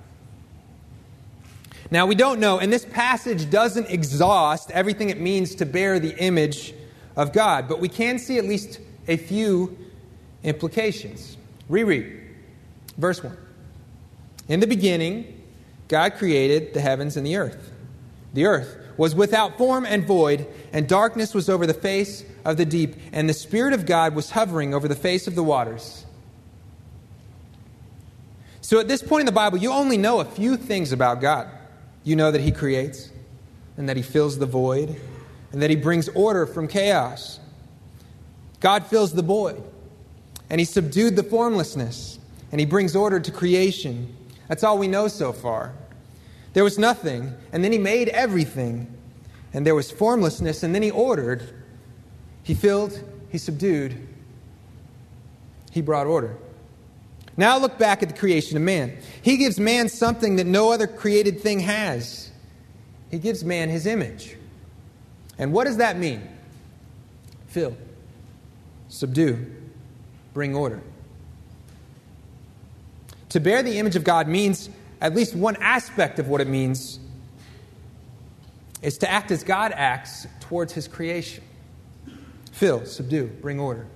Now, 1.90 2.06
we 2.06 2.14
don't 2.14 2.40
know, 2.40 2.58
and 2.58 2.72
this 2.72 2.84
passage 2.84 3.50
doesn't 3.50 3.90
exhaust 3.90 4.70
everything 4.70 5.10
it 5.10 5.20
means 5.20 5.54
to 5.56 5.66
bear 5.66 5.98
the 5.98 6.16
image 6.18 6.74
of 7.16 7.32
God, 7.32 7.68
but 7.68 7.80
we 7.80 7.88
can 7.88 8.18
see 8.18 8.38
at 8.38 8.44
least 8.44 8.80
a 9.06 9.16
few 9.16 9.76
implications. 10.42 11.36
Reread 11.68 12.20
verse 12.96 13.22
1. 13.22 13.36
In 14.48 14.60
the 14.60 14.66
beginning, 14.66 15.42
God 15.88 16.14
created 16.14 16.74
the 16.74 16.80
heavens 16.80 17.16
and 17.16 17.26
the 17.26 17.36
earth. 17.36 17.70
The 18.32 18.46
earth 18.46 18.78
was 18.96 19.14
without 19.14 19.58
form 19.58 19.84
and 19.84 20.06
void, 20.06 20.46
and 20.72 20.88
darkness 20.88 21.34
was 21.34 21.48
over 21.48 21.66
the 21.66 21.74
face 21.74 22.24
of 22.44 22.56
the 22.56 22.64
deep, 22.64 22.96
and 23.12 23.28
the 23.28 23.34
Spirit 23.34 23.72
of 23.72 23.86
God 23.86 24.14
was 24.14 24.30
hovering 24.30 24.74
over 24.74 24.88
the 24.88 24.94
face 24.94 25.26
of 25.26 25.34
the 25.34 25.42
waters. 25.42 26.04
So 28.60 28.80
at 28.80 28.88
this 28.88 29.02
point 29.02 29.20
in 29.20 29.26
the 29.26 29.32
Bible, 29.32 29.58
you 29.58 29.70
only 29.70 29.98
know 29.98 30.20
a 30.20 30.24
few 30.24 30.56
things 30.56 30.92
about 30.92 31.20
God. 31.20 31.48
You 32.04 32.16
know 32.16 32.30
that 32.30 32.42
He 32.42 32.52
creates, 32.52 33.10
and 33.76 33.88
that 33.88 33.96
He 33.96 34.02
fills 34.02 34.38
the 34.38 34.46
void, 34.46 35.00
and 35.52 35.62
that 35.62 35.70
He 35.70 35.76
brings 35.76 36.08
order 36.10 36.46
from 36.46 36.68
chaos. 36.68 37.40
God 38.60 38.86
fills 38.86 39.12
the 39.12 39.22
void, 39.22 39.62
and 40.50 40.60
He 40.60 40.64
subdued 40.64 41.16
the 41.16 41.22
formlessness, 41.22 42.18
and 42.52 42.60
He 42.60 42.66
brings 42.66 42.94
order 42.94 43.18
to 43.18 43.32
creation. 43.32 44.14
That's 44.48 44.62
all 44.62 44.78
we 44.78 44.88
know 44.88 45.08
so 45.08 45.32
far. 45.32 45.72
There 46.52 46.62
was 46.62 46.78
nothing, 46.78 47.34
and 47.52 47.64
then 47.64 47.72
He 47.72 47.78
made 47.78 48.10
everything, 48.10 48.86
and 49.52 49.66
there 49.66 49.74
was 49.74 49.90
formlessness, 49.90 50.62
and 50.62 50.74
then 50.74 50.82
He 50.82 50.90
ordered. 50.90 51.48
He 52.42 52.54
filled, 52.54 53.02
He 53.30 53.38
subdued, 53.38 53.96
He 55.72 55.80
brought 55.80 56.06
order. 56.06 56.36
Now 57.36 57.58
look 57.58 57.78
back 57.78 58.02
at 58.02 58.08
the 58.08 58.14
creation 58.14 58.56
of 58.56 58.62
man. 58.62 58.96
He 59.22 59.36
gives 59.36 59.58
man 59.58 59.88
something 59.88 60.36
that 60.36 60.46
no 60.46 60.72
other 60.72 60.86
created 60.86 61.40
thing 61.40 61.60
has. 61.60 62.30
He 63.10 63.18
gives 63.18 63.44
man 63.44 63.68
his 63.68 63.86
image. 63.86 64.36
And 65.38 65.52
what 65.52 65.64
does 65.64 65.78
that 65.78 65.98
mean? 65.98 66.22
Fill, 67.48 67.76
subdue, 68.88 69.46
bring 70.32 70.54
order. 70.54 70.80
To 73.30 73.40
bear 73.40 73.64
the 73.64 73.78
image 73.78 73.96
of 73.96 74.04
God 74.04 74.28
means, 74.28 74.68
at 75.00 75.14
least 75.14 75.34
one 75.34 75.56
aspect 75.56 76.20
of 76.20 76.28
what 76.28 76.40
it 76.40 76.46
means, 76.46 77.00
is 78.80 78.98
to 78.98 79.10
act 79.10 79.30
as 79.32 79.42
God 79.42 79.72
acts 79.74 80.26
towards 80.40 80.72
his 80.72 80.86
creation. 80.86 81.42
Fill, 82.52 82.86
subdue, 82.86 83.26
bring 83.26 83.58
order. 83.58 83.86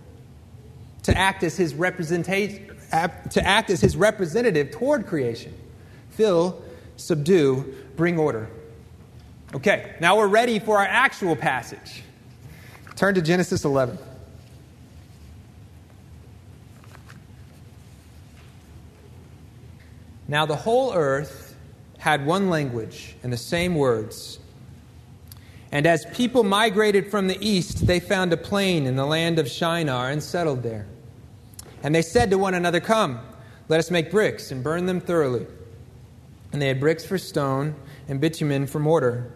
To 1.04 1.16
act 1.16 1.44
as 1.44 1.56
his 1.56 1.74
representation 1.74 2.67
to 2.90 3.42
act 3.44 3.70
as 3.70 3.80
his 3.80 3.96
representative 3.96 4.70
toward 4.70 5.06
creation. 5.06 5.54
Fill, 6.10 6.62
subdue, 6.96 7.74
bring 7.96 8.18
order. 8.18 8.50
Okay, 9.54 9.94
now 10.00 10.16
we're 10.16 10.28
ready 10.28 10.58
for 10.58 10.78
our 10.78 10.86
actual 10.86 11.36
passage. 11.36 12.02
Turn 12.96 13.14
to 13.14 13.22
Genesis 13.22 13.64
11. 13.64 13.98
Now 20.26 20.44
the 20.44 20.56
whole 20.56 20.92
earth 20.92 21.56
had 21.96 22.26
one 22.26 22.50
language 22.50 23.16
and 23.22 23.32
the 23.32 23.38
same 23.38 23.74
words. 23.74 24.38
And 25.72 25.86
as 25.86 26.04
people 26.14 26.44
migrated 26.44 27.10
from 27.10 27.26
the 27.26 27.38
east, 27.40 27.86
they 27.86 28.00
found 28.00 28.32
a 28.32 28.36
plain 28.36 28.86
in 28.86 28.96
the 28.96 29.06
land 29.06 29.38
of 29.38 29.48
Shinar 29.48 30.10
and 30.10 30.22
settled 30.22 30.62
there. 30.62 30.86
And 31.82 31.94
they 31.94 32.02
said 32.02 32.30
to 32.30 32.38
one 32.38 32.54
another, 32.54 32.80
Come, 32.80 33.20
let 33.68 33.78
us 33.78 33.90
make 33.90 34.10
bricks 34.10 34.50
and 34.50 34.62
burn 34.62 34.86
them 34.86 35.00
thoroughly. 35.00 35.46
And 36.52 36.60
they 36.60 36.68
had 36.68 36.80
bricks 36.80 37.04
for 37.04 37.18
stone 37.18 37.74
and 38.08 38.20
bitumen 38.20 38.66
for 38.66 38.78
mortar. 38.78 39.32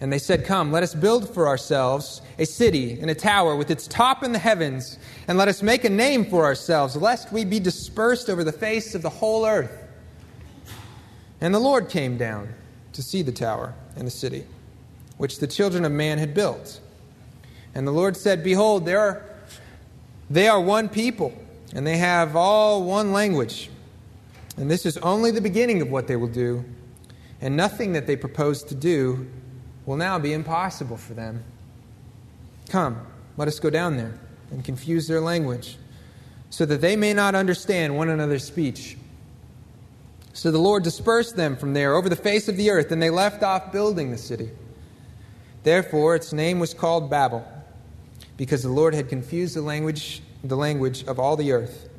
And 0.00 0.12
they 0.12 0.18
said, 0.18 0.44
Come, 0.44 0.70
let 0.72 0.82
us 0.82 0.94
build 0.94 1.32
for 1.34 1.48
ourselves 1.48 2.22
a 2.38 2.46
city 2.46 2.98
and 3.00 3.10
a 3.10 3.14
tower 3.14 3.56
with 3.56 3.70
its 3.70 3.86
top 3.86 4.22
in 4.22 4.32
the 4.32 4.38
heavens, 4.38 4.98
and 5.26 5.36
let 5.36 5.48
us 5.48 5.62
make 5.62 5.84
a 5.84 5.90
name 5.90 6.24
for 6.24 6.44
ourselves, 6.44 6.96
lest 6.96 7.32
we 7.32 7.44
be 7.44 7.58
dispersed 7.58 8.30
over 8.30 8.44
the 8.44 8.52
face 8.52 8.94
of 8.94 9.02
the 9.02 9.10
whole 9.10 9.44
earth. 9.44 9.84
And 11.40 11.54
the 11.54 11.58
Lord 11.58 11.88
came 11.88 12.16
down 12.16 12.54
to 12.92 13.02
see 13.02 13.22
the 13.22 13.32
tower 13.32 13.74
and 13.96 14.06
the 14.06 14.12
city, 14.12 14.44
which 15.16 15.38
the 15.38 15.46
children 15.46 15.84
of 15.84 15.92
man 15.92 16.18
had 16.18 16.32
built. 16.32 16.80
And 17.74 17.86
the 17.86 17.92
Lord 17.92 18.16
said, 18.16 18.42
Behold, 18.42 18.86
there 18.86 19.00
are 19.00 19.24
they 20.30 20.48
are 20.48 20.60
one 20.60 20.88
people, 20.88 21.32
and 21.74 21.86
they 21.86 21.96
have 21.96 22.36
all 22.36 22.84
one 22.84 23.12
language. 23.12 23.70
And 24.56 24.70
this 24.70 24.84
is 24.84 24.96
only 24.98 25.30
the 25.30 25.40
beginning 25.40 25.80
of 25.80 25.90
what 25.90 26.06
they 26.06 26.16
will 26.16 26.28
do, 26.28 26.64
and 27.40 27.56
nothing 27.56 27.92
that 27.92 28.06
they 28.06 28.16
propose 28.16 28.62
to 28.64 28.74
do 28.74 29.28
will 29.86 29.96
now 29.96 30.18
be 30.18 30.32
impossible 30.32 30.96
for 30.96 31.14
them. 31.14 31.44
Come, 32.68 33.06
let 33.36 33.48
us 33.48 33.58
go 33.58 33.70
down 33.70 33.96
there 33.96 34.18
and 34.50 34.64
confuse 34.64 35.06
their 35.06 35.20
language, 35.20 35.78
so 36.50 36.66
that 36.66 36.80
they 36.80 36.96
may 36.96 37.14
not 37.14 37.34
understand 37.34 37.96
one 37.96 38.08
another's 38.08 38.44
speech. 38.44 38.96
So 40.32 40.50
the 40.50 40.58
Lord 40.58 40.84
dispersed 40.84 41.36
them 41.36 41.56
from 41.56 41.72
there 41.74 41.94
over 41.94 42.08
the 42.08 42.16
face 42.16 42.48
of 42.48 42.56
the 42.56 42.70
earth, 42.70 42.92
and 42.92 43.00
they 43.00 43.10
left 43.10 43.42
off 43.42 43.72
building 43.72 44.10
the 44.10 44.18
city. 44.18 44.50
Therefore, 45.62 46.14
its 46.14 46.32
name 46.32 46.58
was 46.58 46.74
called 46.74 47.10
Babel 47.10 47.46
because 48.38 48.62
the 48.62 48.70
Lord 48.70 48.94
had 48.94 49.10
confused 49.10 49.54
the 49.54 49.60
language, 49.60 50.22
the 50.42 50.56
language 50.56 51.04
of 51.04 51.18
all 51.18 51.36
the 51.36 51.52
earth. 51.52 51.90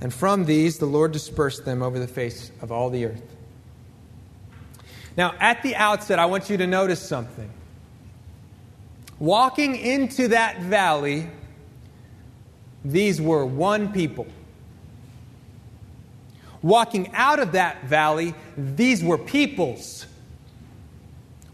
And 0.00 0.14
from 0.14 0.46
these 0.46 0.78
the 0.78 0.86
Lord 0.86 1.12
dispersed 1.12 1.66
them 1.66 1.82
over 1.82 1.98
the 1.98 2.08
face 2.08 2.50
of 2.62 2.72
all 2.72 2.88
the 2.88 3.04
earth. 3.04 3.36
Now, 5.16 5.34
at 5.38 5.62
the 5.62 5.76
outset, 5.76 6.18
I 6.18 6.26
want 6.26 6.48
you 6.48 6.56
to 6.56 6.66
notice 6.66 7.00
something. 7.00 7.50
Walking 9.18 9.76
into 9.76 10.28
that 10.28 10.60
valley, 10.62 11.28
these 12.84 13.20
were 13.20 13.44
one 13.44 13.92
people. 13.92 14.26
Walking 16.62 17.12
out 17.14 17.40
of 17.40 17.52
that 17.52 17.84
valley, 17.84 18.34
these 18.56 19.04
were 19.04 19.18
peoples. 19.18 20.06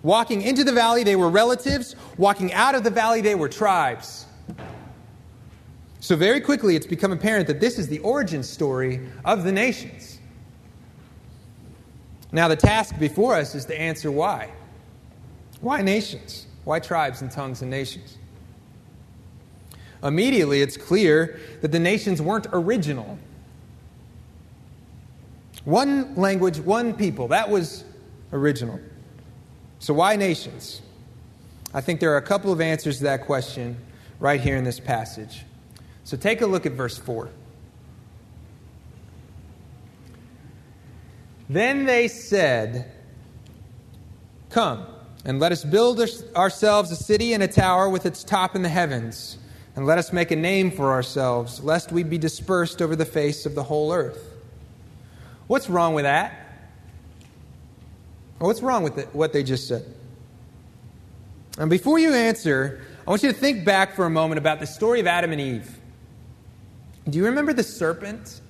Walking 0.03 0.43
into 0.43 0.65
the 0.65 0.73
valley, 0.73 1.05
they 1.05 1.17
were 1.17 1.29
relatives. 1.29 1.95
Walking 2.17 2.53
out 2.53 2.75
of 2.75 2.85
the 2.85 2.91
valley, 2.91 3.21
they 3.21 3.35
were 3.35 3.49
tribes. 3.49 4.27
So, 6.01 6.17
very 6.17 6.41
quickly, 6.41 6.77
it's 6.77 6.87
become 6.87 7.13
apparent 7.13 7.47
that 7.49 7.61
this 7.61 7.79
is 7.79 7.89
the 7.89 7.99
origin 7.99 8.43
story 8.43 9.07
of 9.25 9.45
the 9.45 9.53
nations. 9.53 10.19
Now, 12.33 12.49
the 12.49 12.57
task 12.57 12.99
before 12.99 13.35
us 13.35 13.55
is 13.55 13.67
to 13.67 13.79
answer 13.79 14.11
why. 14.11 14.51
Why 15.61 15.83
nations? 15.83 16.47
Why 16.65 16.79
tribes 16.79 17.21
and 17.21 17.31
tongues 17.31 17.61
and 17.61 17.71
nations? 17.71 18.17
Immediately, 20.03 20.63
it's 20.63 20.79
clear 20.79 21.39
that 21.61 21.73
the 21.73 21.79
nations 21.79 22.23
weren't 22.23 22.47
original. 22.53 23.19
One 25.65 26.15
language, 26.15 26.59
one 26.59 26.95
people, 26.95 27.29
that 27.29 27.51
was 27.51 27.85
original. 28.33 28.81
So, 29.81 29.95
why 29.95 30.17
nations? 30.17 30.83
I 31.73 31.81
think 31.81 32.01
there 32.01 32.13
are 32.13 32.19
a 32.19 32.23
couple 32.23 32.53
of 32.53 32.61
answers 32.61 32.99
to 32.99 33.05
that 33.05 33.23
question 33.23 33.79
right 34.19 34.41
here 34.41 34.57
in 34.57 34.65
this 34.65 34.79
passage. 34.79 35.45
So, 36.05 36.17
take 36.17 36.43
a 36.43 36.47
look 36.47 36.67
at 36.67 36.73
verse 36.73 36.99
4. 36.99 37.31
Then 41.49 41.87
they 41.87 42.09
said, 42.09 42.93
Come 44.51 44.87
and 45.25 45.41
let 45.41 45.51
us 45.51 45.65
build 45.65 46.01
ourselves 46.37 46.91
a 46.91 46.97
city 46.97 47.33
and 47.33 47.43
a 47.43 47.49
tower 47.49 47.89
with 47.89 48.05
its 48.05 48.23
top 48.23 48.55
in 48.55 48.63
the 48.63 48.69
heavens, 48.69 49.39
and 49.77 49.87
let 49.87 49.99
us 49.99 50.13
make 50.13 50.31
a 50.31 50.37
name 50.37 50.71
for 50.71 50.93
ourselves, 50.93 51.63
lest 51.63 51.91
we 51.91 52.03
be 52.03 52.19
dispersed 52.19 52.83
over 52.83 52.97
the 52.97 53.05
face 53.05 53.47
of 53.47 53.55
the 53.55 53.63
whole 53.63 53.93
earth. 53.93 54.35
What's 55.47 55.71
wrong 55.71 55.95
with 55.95 56.05
that? 56.05 56.50
What's 58.41 58.63
wrong 58.63 58.83
with 58.83 58.97
it, 58.97 59.09
what 59.13 59.35
they 59.35 59.43
just 59.43 59.69
said? 59.69 59.85
And 61.59 61.69
before 61.69 61.99
you 61.99 62.15
answer, 62.15 62.81
I 63.07 63.11
want 63.11 63.23
you 63.23 63.31
to 63.31 63.39
think 63.39 63.67
back 63.67 63.95
for 63.95 64.07
a 64.07 64.11
moment 64.11 64.39
about 64.39 64.61
the 64.61 64.67
story 64.67 64.99
of 64.99 65.07
Adam 65.07 65.31
and 65.33 65.41
Eve. 65.41 65.79
Do 67.09 67.19
you 67.19 67.27
remember 67.27 67.53
the 67.53 67.63
serpent? 67.63 68.41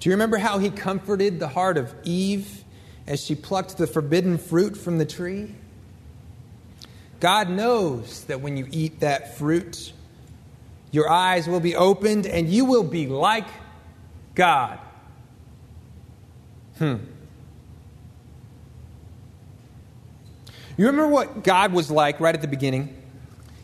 Do 0.00 0.10
you 0.10 0.14
remember 0.14 0.36
how 0.36 0.58
he 0.58 0.68
comforted 0.68 1.40
the 1.40 1.48
heart 1.48 1.78
of 1.78 1.94
Eve 2.04 2.62
as 3.06 3.24
she 3.24 3.34
plucked 3.34 3.78
the 3.78 3.86
forbidden 3.86 4.36
fruit 4.36 4.76
from 4.76 4.98
the 4.98 5.06
tree? 5.06 5.54
God 7.20 7.48
knows 7.48 8.24
that 8.24 8.42
when 8.42 8.58
you 8.58 8.66
eat 8.70 9.00
that 9.00 9.38
fruit, 9.38 9.94
your 10.90 11.08
eyes 11.08 11.48
will 11.48 11.60
be 11.60 11.74
opened 11.74 12.26
and 12.26 12.50
you 12.50 12.66
will 12.66 12.84
be 12.84 13.06
like 13.06 13.46
God. 14.34 14.78
Hmm. 16.76 16.96
You 20.80 20.86
remember 20.86 21.08
what 21.08 21.44
God 21.44 21.74
was 21.74 21.90
like 21.90 22.20
right 22.20 22.34
at 22.34 22.40
the 22.40 22.48
beginning? 22.48 22.96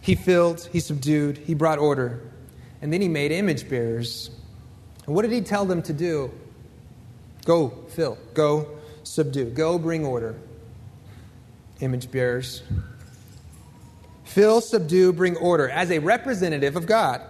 He 0.02 0.14
filled, 0.14 0.68
He 0.70 0.80
subdued, 0.80 1.38
He 1.38 1.54
brought 1.54 1.78
order. 1.78 2.20
And 2.82 2.92
then 2.92 3.00
He 3.00 3.08
made 3.08 3.32
image 3.32 3.70
bearers. 3.70 4.28
And 5.06 5.14
what 5.14 5.23
did 5.23 5.32
He 5.32 5.40
tell 5.40 5.64
them 5.64 5.80
to 5.85 5.94
do? 5.94 6.30
Go 7.46 7.70
fill, 7.88 8.18
go 8.35 8.68
subdue, 9.02 9.46
go 9.46 9.79
bring 9.79 10.05
order. 10.05 10.38
Image 11.81 12.11
bearers. 12.11 12.62
Fill, 14.24 14.61
subdue, 14.61 15.14
bring 15.14 15.38
order 15.38 15.70
as 15.70 15.90
a 15.90 16.00
representative 16.00 16.76
of 16.76 16.85
God. 16.85 17.22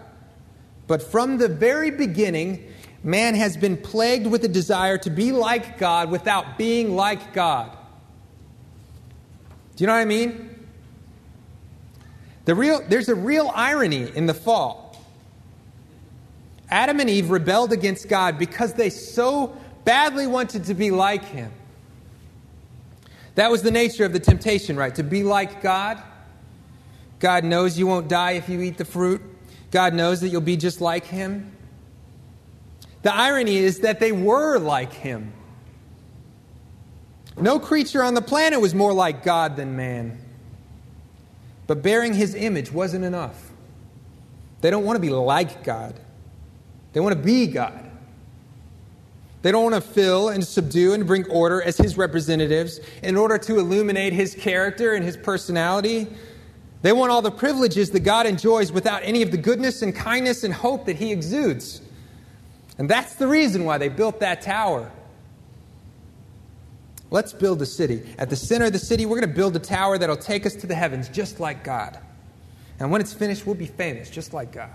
But 0.89 1.01
from 1.01 1.39
the 1.39 1.47
very 1.47 1.93
beginning, 1.93 2.73
man 3.05 3.37
has 3.37 3.57
been 3.57 3.77
plagued 3.77 4.27
with 4.27 4.43
a 4.43 4.49
desire 4.49 4.99
to 4.99 5.11
be 5.11 5.31
like 5.31 5.79
God 5.79 6.11
without 6.11 6.59
being 6.59 6.97
like 6.97 7.33
God. 7.33 7.79
Do 9.77 9.85
you 9.85 9.87
know 9.87 9.93
what 9.93 10.01
I 10.01 10.07
mean? 10.07 10.67
The 12.47 12.55
real, 12.55 12.83
there's 12.89 13.09
a 13.09 13.15
real 13.15 13.53
irony 13.55 14.11
in 14.15 14.27
the 14.27 14.35
fall. 14.35 14.97
Adam 16.71 16.99
and 16.99 17.11
Eve 17.11 17.31
rebelled 17.31 17.73
against 17.73 18.09
God 18.09 18.39
because 18.39 18.73
they 18.73 18.91
so 18.91 19.57
badly 19.85 20.27
wanted 20.27 20.65
to 20.65 20.75
be 20.75 20.91
like 20.91 21.25
Him. 21.25 21.53
That 23.35 23.51
was 23.51 23.63
the 23.63 23.71
nature 23.71 24.05
of 24.05 24.13
the 24.13 24.19
temptation, 24.19 24.77
right? 24.77 24.95
To 24.95 25.03
be 25.03 25.23
like 25.23 25.63
God. 25.63 26.03
God 27.19 27.45
knows 27.45 27.79
you 27.79 27.87
won't 27.87 28.09
die 28.09 28.33
if 28.33 28.49
you 28.49 28.63
eat 28.63 28.79
the 28.79 28.85
fruit. 28.85 29.21
God 29.71 29.93
knows 29.95 30.21
that 30.23 30.29
you'll 30.29 30.41
be 30.41 30.57
just 30.57 30.81
like 30.81 31.05
Him. 31.05 31.53
The 33.03 33.15
irony 33.15 33.57
is 33.57 33.81
that 33.81 34.01
they 34.01 34.13
were 34.13 34.59
like 34.59 34.93
Him. 34.93 35.33
No 37.39 37.59
creature 37.59 38.03
on 38.03 38.15
the 38.15 38.23
planet 38.23 38.61
was 38.61 38.75
more 38.75 38.93
like 38.93 39.23
God 39.23 39.57
than 39.57 39.77
man. 39.77 40.19
But 41.67 41.83
bearing 41.83 42.15
his 42.15 42.35
image 42.35 42.73
wasn't 42.73 43.05
enough. 43.05 43.51
They 44.61 44.71
don't 44.71 44.85
want 44.85 44.97
to 44.97 45.01
be 45.01 45.11
like 45.11 45.65
God, 45.65 45.99
they 46.93 47.01
want 47.01 47.17
to 47.17 47.23
be 47.23 47.47
God. 47.47 47.83
They 49.43 49.53
don't 49.53 49.71
want 49.71 49.77
to 49.77 49.81
fill 49.93 50.31
and 50.31 50.45
subdue 50.45 50.93
and 50.93 51.07
bring 51.07 51.25
order 51.31 51.63
as 51.63 51.77
his 51.77 51.97
representatives 51.97 52.81
in 53.05 53.17
order 53.17 53.39
to 53.39 53.61
illuminate 53.61 54.13
his 54.13 54.35
character 54.35 54.95
and 54.95 55.05
his 55.05 55.17
personality. 55.17 56.09
They 56.83 56.93
want 56.93 57.13
all 57.13 57.23
the 57.23 57.31
privileges 57.31 57.91
that 57.93 58.01
God 58.01 58.27
enjoys 58.27 58.73
without 58.73 59.03
any 59.05 59.23
of 59.23 59.31
the 59.31 59.37
goodness 59.37 59.83
and 59.83 59.95
kindness 59.95 60.43
and 60.43 60.53
hope 60.53 60.87
that 60.87 60.97
he 60.97 61.13
exudes. 61.13 61.81
And 62.79 62.89
that's 62.89 63.15
the 63.15 63.29
reason 63.29 63.65
why 63.65 63.79
they 63.79 63.89
built 63.89 64.19
that 64.19 64.43
tower. 64.43 64.91
Let's 67.11 67.33
build 67.33 67.63
a 67.63 67.67
city. 67.67 68.03
At 68.19 68.31
the 68.31 68.37
center 68.37 68.67
of 68.67 68.73
the 68.73 68.79
city, 68.79 69.07
we're 69.07 69.21
going 69.21 69.31
to 69.31 69.37
build 69.37 69.55
a 69.57 69.61
tower 69.61 69.97
that'll 69.97 70.17
take 70.17 70.45
us 70.45 70.55
to 70.57 70.67
the 70.67 70.75
heavens 70.75 71.09
just 71.09 71.39
like 71.39 71.63
God. 71.63 71.99
And 72.79 72.91
when 72.91 73.01
it's 73.01 73.13
finished, 73.13 73.47
we'll 73.47 73.55
be 73.55 73.67
famous 73.67 74.11
just 74.11 74.33
like 74.33 74.53
God. 74.53 74.75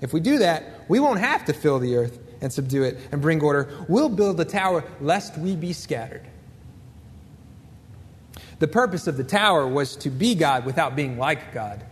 If 0.00 0.12
we 0.12 0.20
do 0.20 0.38
that, 0.38 0.84
we 0.88 1.00
won't 1.00 1.20
have 1.20 1.44
to 1.46 1.52
fill 1.52 1.78
the 1.78 1.96
earth 1.96 2.18
and 2.40 2.52
subdue 2.52 2.84
it 2.84 2.98
and 3.12 3.20
bring 3.20 3.42
order. 3.42 3.68
We'll 3.88 4.08
build 4.08 4.40
a 4.40 4.44
tower 4.44 4.84
lest 5.00 5.36
we 5.36 5.56
be 5.56 5.72
scattered. 5.72 6.26
The 8.58 8.68
purpose 8.68 9.06
of 9.06 9.16
the 9.16 9.24
tower 9.24 9.66
was 9.66 9.96
to 9.96 10.10
be 10.10 10.34
God 10.34 10.64
without 10.64 10.96
being 10.96 11.18
like 11.18 11.52
God. 11.52 11.84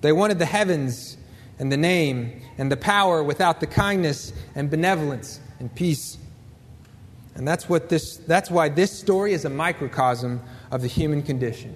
They 0.00 0.12
wanted 0.12 0.38
the 0.38 0.46
heavens 0.46 1.16
and 1.58 1.70
the 1.70 1.76
name 1.76 2.40
and 2.58 2.72
the 2.72 2.76
power 2.76 3.22
without 3.22 3.60
the 3.60 3.66
kindness 3.66 4.32
and 4.54 4.70
benevolence 4.70 5.40
and 5.58 5.72
peace 5.74 6.16
and 7.40 7.48
that's, 7.48 7.70
what 7.70 7.88
this, 7.88 8.18
that's 8.18 8.50
why 8.50 8.68
this 8.68 8.92
story 8.92 9.32
is 9.32 9.46
a 9.46 9.48
microcosm 9.48 10.42
of 10.70 10.82
the 10.82 10.88
human 10.88 11.22
condition. 11.22 11.74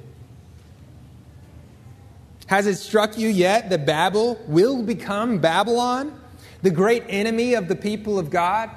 Has 2.49 2.67
it 2.67 2.77
struck 2.77 3.17
you 3.17 3.31
yet 3.31 3.71
that 3.71 3.87
Babel 3.87 4.39
will 4.47 4.83
become 4.83 5.39
Babylon, 5.39 6.21
the 6.61 6.71
great 6.71 7.05
enemy 7.09 7.55
of 7.55 7.69
the 7.69 7.77
people 7.77 8.19
of 8.19 8.29
God? 8.29 8.69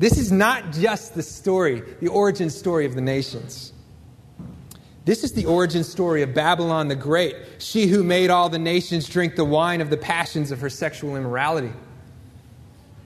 This 0.00 0.18
is 0.18 0.32
not 0.32 0.72
just 0.72 1.14
the 1.14 1.22
story, 1.22 1.84
the 2.00 2.08
origin 2.08 2.50
story 2.50 2.84
of 2.84 2.96
the 2.96 3.00
nations. 3.00 3.72
This 5.04 5.22
is 5.22 5.32
the 5.32 5.46
origin 5.46 5.84
story 5.84 6.22
of 6.22 6.34
Babylon 6.34 6.88
the 6.88 6.96
Great, 6.96 7.36
she 7.58 7.86
who 7.86 8.02
made 8.02 8.30
all 8.30 8.48
the 8.48 8.58
nations 8.58 9.08
drink 9.08 9.36
the 9.36 9.44
wine 9.44 9.80
of 9.80 9.90
the 9.90 9.96
passions 9.96 10.50
of 10.50 10.60
her 10.60 10.70
sexual 10.70 11.14
immorality. 11.14 11.70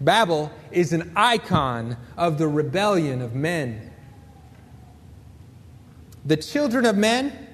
Babel 0.01 0.53
is 0.71 0.93
an 0.93 1.13
icon 1.17 1.97
of 2.17 2.39
the 2.39 2.49
rebellion 2.49 3.23
of 3.23 3.35
men. 3.35 3.91
The 6.25 6.37
children 6.37 6.85
of 6.85 6.97
men 6.97 7.47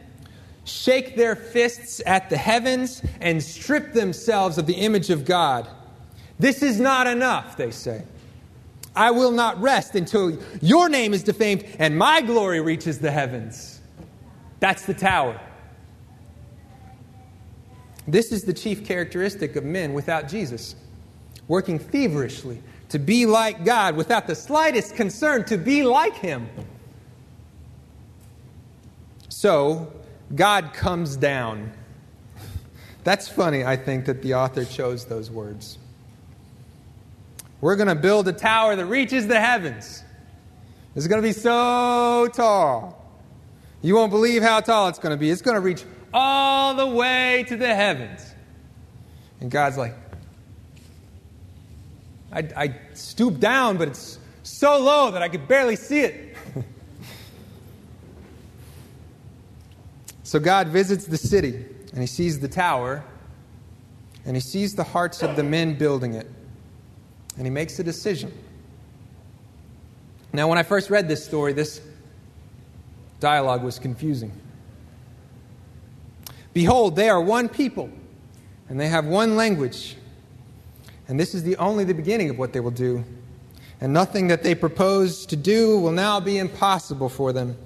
shake 0.65 1.17
their 1.17 1.37
fists 1.37 2.01
at 2.07 2.31
the 2.31 2.37
heavens 2.37 3.03
and 3.21 3.43
strip 3.43 3.93
themselves 3.93 4.59
of 4.59 4.67
the 4.67 4.75
image 4.75 5.11
of 5.11 5.25
God. 5.25 5.69
This 6.39 6.63
is 6.63 6.81
not 6.81 7.07
enough, 7.07 7.57
they 7.57 7.71
say. 7.71 8.05
I 8.95 9.11
will 9.11 9.33
not 9.33 9.61
rest 9.61 9.95
until 9.95 10.39
your 10.61 10.89
name 10.89 11.15
is 11.15 11.23
defamed 11.23 11.65
and 11.79 11.97
my 11.97 12.21
glory 12.21 12.61
reaches 12.61 12.99
the 12.99 13.11
heavens. 13.11 13.81
That's 14.61 14.85
the 14.85 14.95
tower. 14.95 15.41
This 18.07 18.33
is 18.33 18.45
the 18.45 18.53
chief 18.53 18.85
characteristic 18.85 19.57
of 19.57 19.65
men 19.65 19.93
without 19.93 20.29
Jesus 20.29 20.75
working 21.49 21.79
feverishly 21.79 22.63
to 22.91 22.99
be 22.99 23.27
like 23.27 23.65
God 23.65 23.97
without 23.97 24.27
the 24.27 24.35
slightest 24.35 24.97
concern 24.97 25.45
to 25.47 25.57
be 25.57 25.83
like 25.83 26.15
Him. 26.15 26.49
So, 29.29 29.93
God 30.35 30.73
comes 30.75 31.17
down. 31.17 31.73
That's 33.05 33.29
funny, 33.29 33.65
I 33.65 33.77
think, 33.77 34.05
that 34.05 34.23
the 34.23 34.35
author 34.35 34.65
chose 34.65 35.07
those 35.07 35.31
words. 35.31 35.79
We're 37.61 37.77
going 37.77 37.89
to 37.89 37.95
build 37.95 38.29
a 38.29 38.33
tower 38.33 38.77
that 38.77 38.87
reaches 38.87 39.27
the 39.27 39.41
heavens. 39.41 40.05
It's 40.95 41.07
going 41.07 41.23
to 41.23 41.27
be 41.27 41.33
so 41.33 42.29
tall. 42.33 43.03
You 43.81 43.95
won't 43.97 44.11
believe 44.11 44.43
how 44.43 44.61
tall 44.61 44.89
it's 44.89 44.99
going 44.99 45.15
to 45.15 45.17
be. 45.17 45.31
It's 45.31 45.43
going 45.43 45.55
to 45.55 45.61
reach 45.61 45.85
all 46.13 46.75
the 46.75 46.87
way 46.87 47.45
to 47.49 47.57
the 47.57 47.75
heavens. 47.75 48.35
And 49.41 49.51
God's 49.51 49.79
like, 49.79 49.95
I, 52.33 52.49
I 52.57 52.75
stoop 52.95 53.39
down, 53.39 53.77
but 53.77 53.89
it's 53.89 54.19
so 54.43 54.79
low 54.79 55.11
that 55.11 55.23
I 55.23 55.29
could 55.29 55.47
barely 55.47 55.77
see 55.77 56.01
it. 56.01 56.37
so 60.23 60.39
God 60.39 60.69
visits 60.69 61.05
the 61.05 61.19
city, 61.19 61.65
and 61.93 62.01
he 62.01 62.07
sees 62.07 62.41
the 62.41 62.49
tower, 62.49 63.05
and 64.25 64.37
he 64.37 64.41
sees 64.41 64.75
the 64.75 64.85
hearts 64.85 65.23
of 65.23 65.37
the 65.37 65.43
men 65.43 65.77
building 65.77 66.15
it, 66.15 66.29
and 67.37 67.47
he 67.47 67.51
makes 67.51 67.79
a 67.79 67.85
decision. 67.85 68.33
Now, 70.33 70.49
when 70.49 70.57
I 70.57 70.63
first 70.63 70.89
read 70.89 71.09
this 71.09 71.23
story, 71.23 71.53
this 71.53 71.83
dialogue 73.21 73.63
was 73.63 73.79
confusing. 73.79 74.33
Behold, 76.55 76.97
they 76.97 77.09
are 77.09 77.21
one 77.21 77.49
people, 77.49 77.91
and 78.69 78.81
they 78.81 78.89
have 78.89 79.05
one 79.07 79.37
language. 79.37 79.97
And 81.09 81.19
this 81.19 81.35
is 81.35 81.43
the 81.43 81.57
only 81.57 81.85
the 81.85 81.95
beginning 81.95 82.31
of 82.31 82.39
what 82.39 82.53
they 82.53 82.61
will 82.61 82.71
do. 82.71 83.05
And 83.81 83.93
nothing 83.93 84.29
that 84.29 84.43
they 84.43 84.55
propose 84.55 85.27
to 85.27 85.37
do 85.37 85.79
will 85.79 85.93
now 85.93 86.21
be 86.21 86.39
impossible 86.39 87.09
for 87.09 87.33
them. 87.33 87.57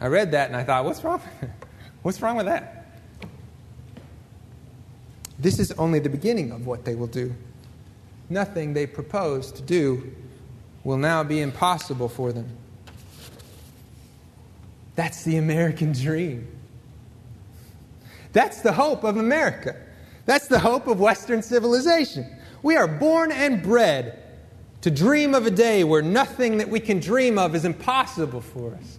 I 0.00 0.06
read 0.06 0.32
that 0.32 0.48
and 0.48 0.56
I 0.56 0.64
thought, 0.64 0.84
what's 0.84 1.02
wrong? 1.02 1.20
what's 2.02 2.22
wrong 2.22 2.36
with 2.36 2.46
that? 2.46 2.86
This 5.38 5.58
is 5.58 5.72
only 5.72 5.98
the 5.98 6.08
beginning 6.08 6.52
of 6.52 6.66
what 6.66 6.84
they 6.84 6.94
will 6.94 7.08
do. 7.08 7.34
Nothing 8.30 8.72
they 8.72 8.86
propose 8.86 9.50
to 9.52 9.62
do 9.62 10.14
will 10.84 10.96
now 10.96 11.24
be 11.24 11.40
impossible 11.40 12.08
for 12.08 12.32
them. 12.32 12.48
That's 14.94 15.24
the 15.24 15.36
American 15.36 15.92
dream. 15.92 16.46
That's 18.32 18.60
the 18.62 18.72
hope 18.72 19.04
of 19.04 19.16
America. 19.16 19.76
That's 20.26 20.48
the 20.48 20.58
hope 20.58 20.86
of 20.86 21.00
Western 21.00 21.42
civilization. 21.42 22.26
We 22.62 22.76
are 22.76 22.88
born 22.88 23.30
and 23.30 23.62
bred 23.62 24.22
to 24.80 24.90
dream 24.90 25.34
of 25.34 25.46
a 25.46 25.50
day 25.50 25.84
where 25.84 26.02
nothing 26.02 26.58
that 26.58 26.68
we 26.68 26.80
can 26.80 27.00
dream 27.00 27.38
of 27.38 27.54
is 27.54 27.64
impossible 27.64 28.40
for 28.40 28.74
us. 28.74 28.98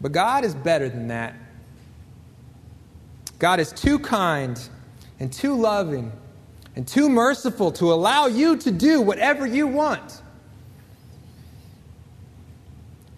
But 0.00 0.12
God 0.12 0.44
is 0.44 0.54
better 0.54 0.88
than 0.88 1.08
that. 1.08 1.34
God 3.38 3.60
is 3.60 3.72
too 3.72 3.98
kind 3.98 4.60
and 5.20 5.32
too 5.32 5.54
loving 5.54 6.12
and 6.76 6.86
too 6.86 7.08
merciful 7.08 7.72
to 7.72 7.92
allow 7.92 8.26
you 8.26 8.56
to 8.58 8.70
do 8.70 9.00
whatever 9.00 9.46
you 9.46 9.66
want. 9.66 10.22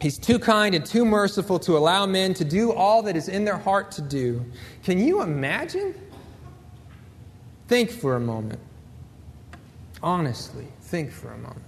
He's 0.00 0.16
too 0.16 0.38
kind 0.38 0.74
and 0.74 0.84
too 0.84 1.04
merciful 1.04 1.58
to 1.60 1.76
allow 1.76 2.06
men 2.06 2.32
to 2.34 2.44
do 2.44 2.72
all 2.72 3.02
that 3.02 3.16
is 3.16 3.28
in 3.28 3.44
their 3.44 3.58
heart 3.58 3.92
to 3.92 4.02
do. 4.02 4.44
Can 4.82 4.98
you 4.98 5.20
imagine? 5.20 5.94
Think 7.68 7.90
for 7.90 8.16
a 8.16 8.20
moment. 8.20 8.60
Honestly, 10.02 10.66
think 10.80 11.12
for 11.12 11.32
a 11.32 11.36
moment. 11.36 11.62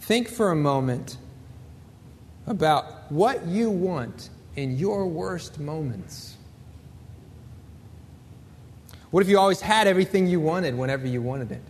Think 0.00 0.28
for 0.28 0.52
a 0.52 0.56
moment 0.56 1.16
about 2.46 3.10
what 3.10 3.44
you 3.46 3.68
want 3.68 4.30
in 4.54 4.78
your 4.78 5.06
worst 5.06 5.58
moments. 5.58 6.36
What 9.10 9.22
if 9.22 9.28
you 9.28 9.38
always 9.38 9.60
had 9.60 9.86
everything 9.88 10.26
you 10.26 10.40
wanted 10.40 10.76
whenever 10.76 11.06
you 11.06 11.20
wanted 11.20 11.50
it? 11.50 11.62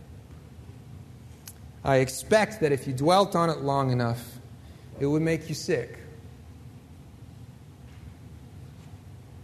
I 1.84 1.96
expect 1.96 2.60
that 2.60 2.72
if 2.72 2.86
you 2.86 2.94
dwelt 2.94 3.36
on 3.36 3.50
it 3.50 3.60
long 3.60 3.92
enough, 3.92 4.38
it 4.98 5.06
would 5.06 5.22
make 5.22 5.48
you 5.48 5.54
sick. 5.54 5.98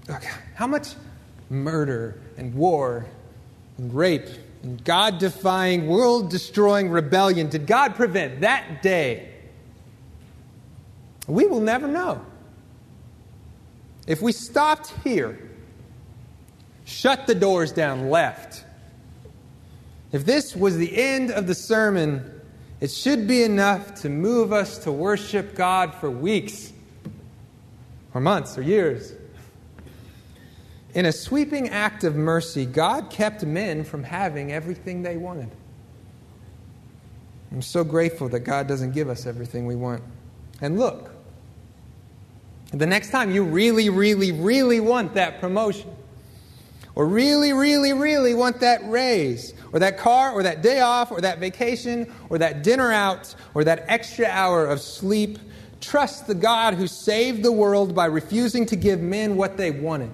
Look, 0.09 0.24
how 0.55 0.66
much 0.66 0.94
murder 1.50 2.20
and 2.37 2.55
war 2.55 3.07
and 3.76 3.92
rape 3.92 4.29
and 4.62 4.83
God 4.85 5.18
defying, 5.18 5.87
world 5.87 6.31
destroying 6.31 6.90
rebellion 6.90 7.48
did 7.48 7.66
God 7.66 7.94
prevent 7.94 8.40
that 8.40 8.83
day? 8.83 9.29
We 11.26 11.46
will 11.46 11.61
never 11.61 11.87
know. 11.87 12.24
If 14.07 14.20
we 14.22 14.33
stopped 14.33 14.92
here, 15.05 15.38
shut 16.85 17.26
the 17.26 17.35
doors 17.35 17.70
down, 17.70 18.11
left, 18.11 18.64
if 20.12 20.24
this 20.24 20.56
was 20.56 20.76
the 20.76 20.96
end 21.00 21.30
of 21.30 21.46
the 21.46 21.54
sermon, 21.54 22.40
it 22.80 22.90
should 22.90 23.28
be 23.28 23.42
enough 23.42 23.94
to 24.02 24.08
move 24.08 24.52
us 24.52 24.78
to 24.78 24.92
worship 24.92 25.54
God 25.54 25.94
for 25.94 26.10
weeks, 26.10 26.72
or 28.14 28.20
months, 28.20 28.58
or 28.58 28.62
years. 28.62 29.12
In 30.94 31.06
a 31.06 31.12
sweeping 31.12 31.68
act 31.68 32.02
of 32.02 32.16
mercy, 32.16 32.66
God 32.66 33.10
kept 33.10 33.44
men 33.44 33.84
from 33.84 34.02
having 34.02 34.52
everything 34.52 35.02
they 35.02 35.16
wanted. 35.16 35.50
I'm 37.52 37.62
so 37.62 37.84
grateful 37.84 38.28
that 38.30 38.40
God 38.40 38.66
doesn't 38.66 38.92
give 38.92 39.08
us 39.08 39.26
everything 39.26 39.66
we 39.66 39.76
want. 39.76 40.02
And 40.60 40.78
look, 40.78 41.10
the 42.72 42.86
next 42.86 43.10
time 43.10 43.30
you 43.32 43.44
really, 43.44 43.88
really, 43.88 44.32
really 44.32 44.80
want 44.80 45.14
that 45.14 45.40
promotion, 45.40 45.90
or 46.94 47.07
really, 47.07 47.53
really, 47.53 47.92
really 47.92 48.35
want 48.35 48.61
that 48.61 48.81
raise, 48.88 49.55
or 49.72 49.79
that 49.79 49.98
car, 49.98 50.33
or 50.33 50.42
that 50.42 50.62
day 50.62 50.81
off, 50.81 51.11
or 51.11 51.20
that 51.20 51.38
vacation, 51.38 52.12
or 52.29 52.38
that 52.38 52.62
dinner 52.62 52.92
out, 52.92 53.35
or 53.55 53.64
that 53.64 53.85
extra 53.88 54.26
hour 54.26 54.66
of 54.66 54.81
sleep, 54.81 55.38
trust 55.81 56.26
the 56.26 56.35
God 56.35 56.74
who 56.74 56.87
saved 56.87 57.42
the 57.42 57.53
world 57.53 57.94
by 57.94 58.07
refusing 58.07 58.66
to 58.66 58.76
give 58.76 59.00
men 59.00 59.37
what 59.37 59.57
they 59.57 59.70
wanted. 59.70 60.11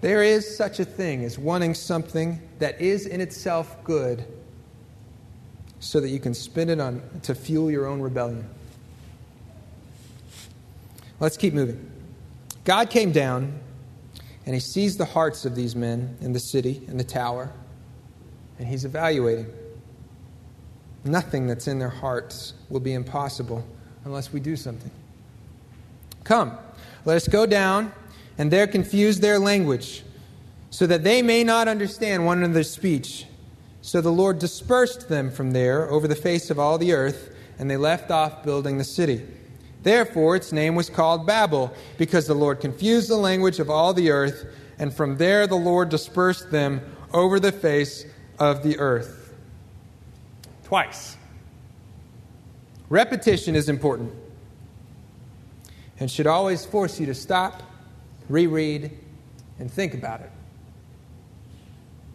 There 0.00 0.22
is 0.22 0.56
such 0.56 0.80
a 0.80 0.84
thing 0.84 1.24
as 1.24 1.38
wanting 1.38 1.74
something 1.74 2.40
that 2.58 2.80
is 2.80 3.06
in 3.06 3.20
itself 3.20 3.82
good 3.84 4.24
so 5.78 6.00
that 6.00 6.08
you 6.08 6.20
can 6.20 6.34
spend 6.34 6.70
it 6.70 6.80
on 6.80 7.02
to 7.22 7.34
fuel 7.34 7.70
your 7.70 7.86
own 7.86 8.00
rebellion. 8.00 8.48
Let's 11.20 11.36
keep 11.36 11.54
moving. 11.54 11.88
God 12.64 12.90
came 12.90 13.12
down 13.12 13.60
and 14.44 14.54
he 14.54 14.60
sees 14.60 14.96
the 14.96 15.04
hearts 15.04 15.44
of 15.44 15.54
these 15.54 15.76
men 15.76 16.16
in 16.20 16.32
the 16.32 16.40
city, 16.40 16.82
in 16.88 16.96
the 16.96 17.04
tower, 17.04 17.52
and 18.58 18.68
he's 18.68 18.84
evaluating. 18.84 19.46
Nothing 21.04 21.46
that's 21.46 21.66
in 21.68 21.78
their 21.78 21.88
hearts 21.88 22.54
will 22.68 22.80
be 22.80 22.92
impossible 22.92 23.66
unless 24.04 24.32
we 24.32 24.40
do 24.40 24.56
something. 24.56 24.90
Come, 26.24 26.56
let 27.04 27.16
us 27.16 27.28
go 27.28 27.46
down 27.46 27.92
and 28.38 28.50
there 28.50 28.66
confuse 28.66 29.20
their 29.20 29.38
language, 29.38 30.02
so 30.70 30.86
that 30.86 31.04
they 31.04 31.20
may 31.20 31.44
not 31.44 31.68
understand 31.68 32.24
one 32.24 32.38
another's 32.38 32.70
speech. 32.70 33.26
So 33.82 34.00
the 34.00 34.10
Lord 34.10 34.38
dispersed 34.38 35.08
them 35.08 35.30
from 35.30 35.50
there 35.50 35.90
over 35.90 36.08
the 36.08 36.14
face 36.14 36.50
of 36.50 36.58
all 36.58 36.78
the 36.78 36.92
earth, 36.92 37.34
and 37.58 37.70
they 37.70 37.76
left 37.76 38.10
off 38.10 38.42
building 38.42 38.78
the 38.78 38.84
city. 38.84 39.26
Therefore, 39.82 40.36
its 40.36 40.52
name 40.52 40.74
was 40.74 40.88
called 40.88 41.26
Babel, 41.26 41.74
because 41.98 42.26
the 42.26 42.34
Lord 42.34 42.60
confused 42.60 43.08
the 43.08 43.16
language 43.16 43.58
of 43.58 43.68
all 43.68 43.92
the 43.92 44.10
earth, 44.10 44.46
and 44.78 44.94
from 44.94 45.16
there 45.16 45.46
the 45.46 45.56
Lord 45.56 45.88
dispersed 45.88 46.50
them 46.50 46.80
over 47.12 47.40
the 47.40 47.52
face 47.52 48.06
of 48.38 48.62
the 48.62 48.78
earth. 48.78 49.34
Twice. 50.64 51.16
Repetition 52.88 53.56
is 53.56 53.68
important 53.68 54.12
and 55.98 56.10
should 56.10 56.26
always 56.26 56.64
force 56.64 56.98
you 56.98 57.06
to 57.06 57.14
stop, 57.14 57.62
reread, 58.28 58.90
and 59.58 59.70
think 59.70 59.94
about 59.94 60.20
it. 60.20 60.30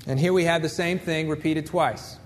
And 0.07 0.19
here 0.19 0.33
we 0.33 0.45
have 0.45 0.61
the 0.61 0.69
same 0.69 0.99
thing 0.99 1.29
repeated 1.29 1.65
twice. 1.65 2.17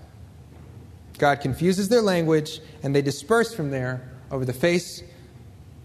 God 1.18 1.40
confuses 1.40 1.88
their 1.88 2.02
language, 2.02 2.60
and 2.82 2.94
they 2.94 3.02
disperse 3.02 3.54
from 3.54 3.70
there 3.70 4.08
over 4.30 4.44
the 4.44 4.52
face 4.52 5.02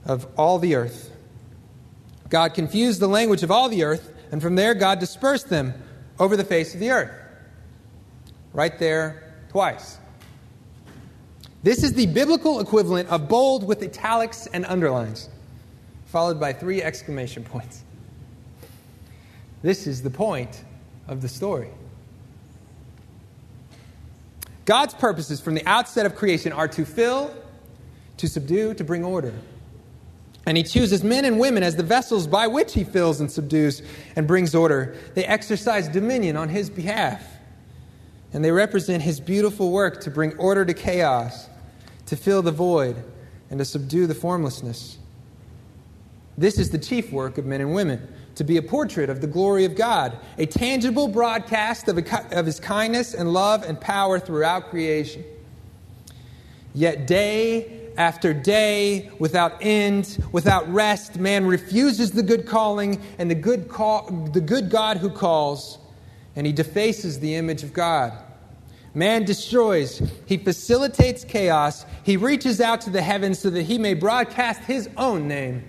of 0.08 0.26
all 0.38 0.58
the 0.58 0.76
earth. 0.76 1.12
God 2.30 2.54
confused 2.54 3.00
the 3.00 3.08
language 3.08 3.43
of 3.43 3.52
all 3.52 3.70
the 3.70 3.84
earth, 3.84 4.13
and 4.32 4.41
from 4.41 4.56
there, 4.56 4.74
God 4.74 5.00
dispersed 5.00 5.50
them 5.50 5.74
over 6.20 6.36
the 6.36 6.43
face 6.43 6.74
of 6.74 6.80
the 6.80 6.89
earth. 6.89 7.12
Right 8.54 8.78
there, 8.80 9.36
twice. 9.50 9.98
This 11.63 11.84
is 11.84 11.93
the 11.93 12.08
biblical 12.08 12.60
equivalent 12.60 13.10
of 13.10 13.28
bold 13.28 13.65
with 13.65 13.84
italics 13.84 14.48
and 14.48 14.65
underlines, 14.65 15.30
followed 16.06 16.39
by 16.39 16.54
three 16.54 16.82
exclamation 16.82 17.43
points. 17.43 17.84
This 19.62 19.88
is 19.88 20.02
the 20.02 20.10
point 20.10 20.63
of 21.08 21.22
the 21.22 21.28
story. 21.28 21.70
God's 24.65 24.93
purposes 24.93 25.39
from 25.39 25.56
the 25.56 25.65
outset 25.65 26.06
of 26.06 26.15
creation 26.15 26.52
are 26.52 26.67
to 26.70 26.86
fill, 26.86 27.34
to 28.17 28.28
subdue, 28.28 28.74
to 28.74 28.84
bring 28.84 29.04
order. 29.04 29.34
And 30.47 30.55
he 30.55 30.63
chooses 30.63 31.03
men 31.03 31.25
and 31.25 31.39
women 31.41 31.62
as 31.62 31.75
the 31.75 31.83
vessels 31.83 32.25
by 32.25 32.47
which 32.47 32.73
he 32.73 32.86
fills 32.86 33.19
and 33.19 33.29
subdues 33.29 33.81
and 34.15 34.25
brings 34.25 34.55
order. 34.55 34.95
They 35.13 35.25
exercise 35.25 35.89
dominion 35.89 36.38
on 36.38 36.47
his 36.47 36.69
behalf. 36.69 37.21
And 38.31 38.45
they 38.45 38.51
represent 38.51 39.03
his 39.03 39.19
beautiful 39.19 39.71
work 39.71 39.99
to 40.01 40.10
bring 40.10 40.38
order 40.38 40.63
to 40.63 40.73
chaos, 40.73 41.49
to 42.05 42.15
fill 42.15 42.41
the 42.41 42.53
void, 42.53 42.95
and 43.49 43.60
to 43.60 43.65
subdue 43.65 44.07
the 44.07 44.15
formlessness. 44.15 44.97
This 46.38 46.57
is 46.57 46.69
the 46.69 46.77
chief 46.77 47.12
work 47.12 47.38
of 47.38 47.45
men 47.45 47.60
and 47.60 47.73
women 47.73 48.07
to 48.36 48.45
be 48.45 48.55
a 48.55 48.62
portrait 48.62 49.10
of 49.10 49.19
the 49.19 49.27
glory 49.27 49.65
of 49.65 49.75
God, 49.75 50.17
a 50.38 50.45
tangible 50.45 51.10
broadcast 51.10 51.89
of, 51.89 51.97
a, 51.97 52.38
of 52.39 52.45
his 52.45 52.62
kindness 52.62 53.13
and 53.13 53.33
love 53.33 53.63
and 53.63 53.81
power 53.81 54.17
throughout 54.17 54.69
creation. 54.69 55.25
Yet 56.73 57.05
day 57.05 57.87
after 57.97 58.33
day, 58.33 59.10
without 59.17 59.57
end, 59.60 60.23
without 60.31 60.71
rest, 60.71 61.17
man 61.17 61.45
refuses 61.45 62.12
the 62.12 62.23
good 62.23 62.45
calling 62.45 63.01
and 63.17 63.29
the 63.29 63.36
good, 63.36 63.67
call, 63.67 64.10
the 64.31 64.39
good 64.39 64.69
God 64.69 64.97
who 64.97 65.10
calls, 65.10 65.79
and 66.36 66.45
he 66.45 66.53
defaces 66.53 67.19
the 67.19 67.36
image 67.36 67.63
of 67.63 67.73
God. 67.73 68.13
Man 68.93 69.25
destroys, 69.25 70.01
he 70.25 70.38
facilitates 70.38 71.23
chaos, 71.23 71.86
he 72.03 72.17
reaches 72.17 72.62
out 72.62 72.81
to 72.81 72.89
the 72.89 73.01
heavens 73.01 73.39
so 73.39 73.49
that 73.49 73.63
he 73.63 73.77
may 73.77 73.95
broadcast 73.95 74.62
his 74.62 74.89
own 74.95 75.27
name. 75.27 75.63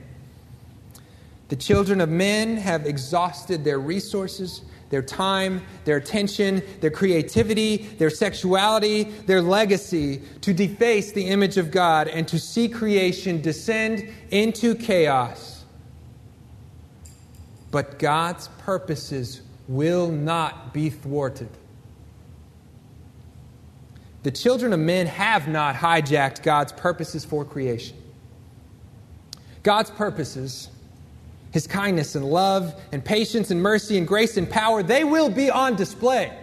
The 1.48 1.56
children 1.56 2.00
of 2.02 2.10
men 2.10 2.58
have 2.58 2.86
exhausted 2.86 3.64
their 3.64 3.78
resources, 3.78 4.62
their 4.90 5.02
time, 5.02 5.62
their 5.84 5.96
attention, 5.96 6.62
their 6.80 6.90
creativity, 6.90 7.76
their 7.76 8.10
sexuality, 8.10 9.04
their 9.04 9.42
legacy 9.42 10.22
to 10.40 10.54
deface 10.54 11.12
the 11.12 11.26
image 11.26 11.56
of 11.56 11.70
God 11.70 12.08
and 12.08 12.26
to 12.28 12.38
see 12.38 12.68
creation 12.68 13.42
descend 13.42 14.08
into 14.30 14.74
chaos. 14.74 15.64
But 17.70 17.98
God's 17.98 18.48
purposes 18.58 19.42
will 19.66 20.10
not 20.10 20.72
be 20.72 20.88
thwarted. 20.88 21.50
The 24.22 24.30
children 24.30 24.72
of 24.72 24.80
men 24.80 25.06
have 25.06 25.48
not 25.48 25.74
hijacked 25.74 26.42
God's 26.42 26.72
purposes 26.72 27.24
for 27.24 27.44
creation. 27.44 27.96
God's 29.62 29.90
purposes 29.90 30.70
his 31.50 31.66
kindness 31.66 32.14
and 32.14 32.24
love 32.24 32.74
and 32.92 33.04
patience 33.04 33.50
and 33.50 33.62
mercy 33.62 33.96
and 33.96 34.06
grace 34.06 34.36
and 34.36 34.48
power, 34.48 34.82
they 34.82 35.04
will 35.04 35.30
be 35.30 35.50
on 35.50 35.76
display. 35.76 36.36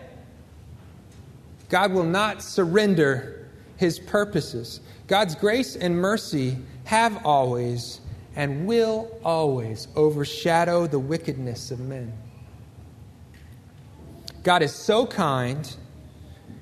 God 1.69 1.91
will 1.91 2.03
not 2.03 2.41
surrender 2.41 3.47
his 3.77 3.99
purposes. 3.99 4.79
God's 5.07 5.35
grace 5.35 5.75
and 5.75 5.95
mercy 5.97 6.57
have 6.85 7.25
always 7.25 8.01
and 8.35 8.65
will 8.65 9.17
always 9.23 9.87
overshadow 9.95 10.87
the 10.87 10.99
wickedness 10.99 11.71
of 11.71 11.79
men. 11.79 12.11
God 14.43 14.61
is 14.61 14.73
so 14.73 15.05
kind 15.05 15.75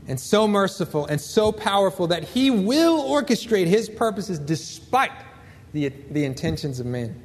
and 0.08 0.20
so 0.20 0.48
merciful 0.48 1.06
and 1.06 1.20
so 1.20 1.52
powerful 1.52 2.08
that 2.08 2.24
he 2.24 2.52
will 2.52 3.04
orchestrate 3.04 3.68
his 3.68 3.90
purposes 3.90 4.40
despite 4.40 5.12
the, 5.74 5.90
the 6.12 6.24
intentions 6.24 6.80
of 6.80 6.86
men. 6.86 7.22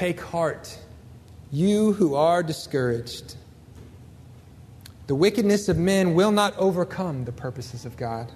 Take 0.00 0.22
heart, 0.22 0.78
you 1.52 1.92
who 1.92 2.14
are 2.14 2.42
discouraged. 2.42 3.34
The 5.08 5.14
wickedness 5.14 5.68
of 5.68 5.76
men 5.76 6.14
will 6.14 6.32
not 6.32 6.56
overcome 6.56 7.26
the 7.26 7.32
purposes 7.32 7.84
of 7.84 7.98
God. 7.98 8.32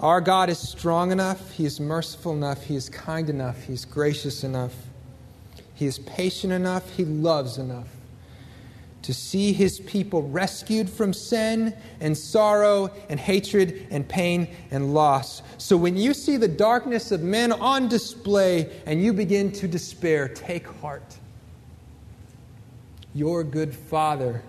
Our 0.00 0.20
God 0.20 0.50
is 0.50 0.58
strong 0.58 1.12
enough, 1.12 1.52
He 1.52 1.66
is 1.66 1.78
merciful 1.78 2.32
enough, 2.32 2.64
He 2.64 2.74
is 2.74 2.88
kind 2.88 3.30
enough, 3.30 3.62
He 3.62 3.74
is 3.74 3.84
gracious 3.84 4.42
enough, 4.42 4.74
He 5.74 5.86
is 5.86 6.00
patient 6.00 6.52
enough, 6.52 6.96
He 6.96 7.04
loves 7.04 7.56
enough 7.56 7.95
to 9.02 9.14
see 9.14 9.52
his 9.52 9.78
people 9.80 10.28
rescued 10.28 10.90
from 10.90 11.12
sin 11.12 11.74
and 12.00 12.16
sorrow 12.16 12.90
and 13.08 13.20
hatred 13.20 13.86
and 13.90 14.08
pain 14.08 14.48
and 14.70 14.94
loss. 14.94 15.42
So 15.58 15.76
when 15.76 15.96
you 15.96 16.12
see 16.12 16.36
the 16.36 16.48
darkness 16.48 17.12
of 17.12 17.22
men 17.22 17.52
on 17.52 17.88
display 17.88 18.80
and 18.84 19.02
you 19.02 19.12
begin 19.12 19.52
to 19.52 19.68
despair, 19.68 20.28
take 20.28 20.66
heart. 20.80 21.16
Your 23.14 23.44
good 23.44 23.74
Father, 23.74 24.42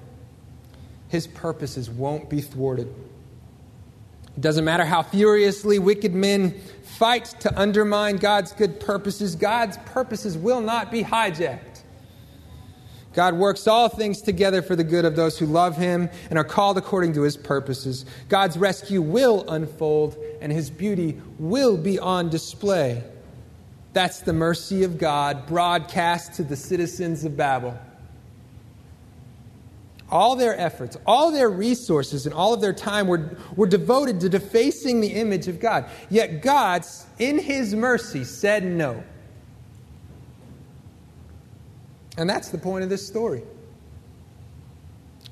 his 1.09 1.27
purposes 1.27 1.89
won't 1.89 2.29
be 2.29 2.41
thwarted. 2.41 2.87
It 4.35 4.41
doesn't 4.41 4.65
matter 4.65 4.85
how 4.85 5.03
furiously 5.03 5.79
wicked 5.79 6.13
men 6.13 6.59
fight 6.83 7.25
to 7.39 7.59
undermine 7.59 8.17
God's 8.17 8.53
good 8.53 8.79
purposes, 8.79 9.35
God's 9.35 9.77
purposes 9.85 10.37
will 10.37 10.61
not 10.61 10.91
be 10.91 11.03
hijacked. 11.03 11.66
God 13.17 13.33
works 13.33 13.65
all 13.65 13.89
things 13.89 14.21
together 14.21 14.61
for 14.61 14.75
the 14.75 14.83
good 14.83 15.03
of 15.03 15.15
those 15.15 15.39
who 15.39 15.47
love 15.47 15.75
him 15.75 16.07
and 16.29 16.37
are 16.37 16.43
called 16.43 16.77
according 16.77 17.13
to 17.13 17.23
his 17.23 17.35
purposes. 17.35 18.05
God's 18.29 18.59
rescue 18.59 19.01
will 19.01 19.43
unfold 19.49 20.15
and 20.39 20.51
his 20.51 20.69
beauty 20.69 21.19
will 21.39 21.77
be 21.77 21.97
on 21.97 22.29
display. 22.29 23.03
That's 23.93 24.19
the 24.19 24.33
mercy 24.33 24.83
of 24.83 24.99
God 24.99 25.47
broadcast 25.47 26.35
to 26.35 26.43
the 26.43 26.55
citizens 26.55 27.25
of 27.25 27.35
Babel. 27.35 27.75
All 30.11 30.35
their 30.35 30.55
efforts, 30.55 30.95
all 31.07 31.31
their 31.31 31.49
resources, 31.49 32.27
and 32.27 32.35
all 32.35 32.53
of 32.53 32.61
their 32.61 32.71
time 32.71 33.07
were, 33.07 33.35
were 33.55 33.65
devoted 33.65 34.19
to 34.19 34.29
defacing 34.29 35.01
the 35.01 35.13
image 35.13 35.47
of 35.47 35.59
God. 35.59 35.89
Yet 36.11 36.43
God, 36.43 36.85
in 37.17 37.39
his 37.39 37.73
mercy, 37.73 38.23
said 38.23 38.63
no. 38.63 39.03
And 42.17 42.29
that's 42.29 42.49
the 42.49 42.57
point 42.57 42.83
of 42.83 42.89
this 42.89 43.05
story. 43.05 43.43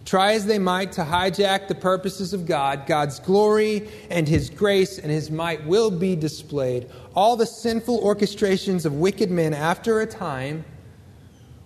Try 0.06 0.34
as 0.34 0.46
they 0.46 0.60
might 0.60 0.92
to 0.94 1.02
hijack 1.02 1.68
the 1.68 1.74
purposes 1.74 2.32
of 2.32 2.46
God, 2.46 2.86
God's 2.86 3.20
glory 3.20 3.90
and 4.12 4.28
His 4.28 4.52
grace 4.52 5.00
and 5.00 5.12
His 5.12 5.32
might 5.32 5.66
will 5.66 5.90
be 5.90 6.16
displayed. 6.16 6.90
All 7.16 7.36
the 7.36 7.48
sinful 7.48 8.02
orchestrations 8.02 8.86
of 8.86 8.94
wicked 8.94 9.32
men, 9.32 9.56
after 9.56 10.02
a 10.02 10.06
time, 10.06 10.64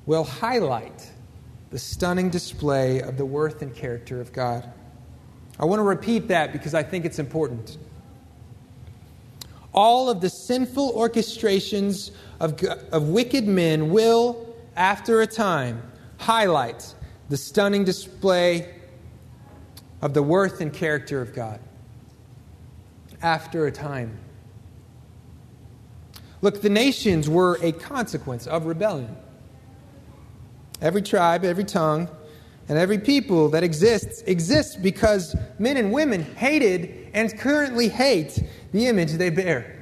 will 0.05 0.23
highlight 0.23 1.11
the 1.69 1.79
stunning 1.79 2.29
display 2.29 3.01
of 3.01 3.17
the 3.17 3.25
worth 3.25 3.61
and 3.61 3.75
character 3.75 4.21
of 4.21 4.31
God. 4.31 4.71
I 5.59 5.65
want 5.65 5.79
to 5.79 5.83
repeat 5.83 6.29
that 6.29 6.53
because 6.53 6.73
I 6.73 6.81
think 6.81 7.03
it's 7.03 7.19
important. 7.19 7.77
All 9.73 10.09
of 10.09 10.21
the 10.21 10.29
sinful 10.29 10.93
orchestrations 10.93 12.11
of, 12.39 12.63
of 12.63 13.09
wicked 13.09 13.45
men 13.47 13.89
will 13.89 14.48
after 14.75 15.21
a 15.21 15.27
time, 15.27 15.81
highlights 16.17 16.95
the 17.29 17.37
stunning 17.37 17.83
display 17.83 18.73
of 20.01 20.13
the 20.13 20.23
worth 20.23 20.61
and 20.61 20.73
character 20.73 21.21
of 21.21 21.33
God. 21.33 21.59
After 23.21 23.67
a 23.67 23.71
time. 23.71 24.17
Look, 26.41 26.61
the 26.61 26.69
nations 26.69 27.29
were 27.29 27.59
a 27.61 27.71
consequence 27.71 28.47
of 28.47 28.65
rebellion. 28.65 29.15
Every 30.81 31.01
tribe, 31.01 31.43
every 31.43 31.65
tongue, 31.65 32.07
and 32.69 32.77
every 32.77 32.99
people 32.99 33.49
that 33.49 33.63
exists 33.63 34.21
exists 34.21 34.75
because 34.75 35.35
men 35.57 35.75
and 35.75 35.91
women 35.91 36.23
hated 36.35 37.09
and 37.13 37.37
currently 37.37 37.89
hate 37.89 38.41
the 38.71 38.85
image 38.87 39.13
they 39.13 39.31
bear. 39.31 39.75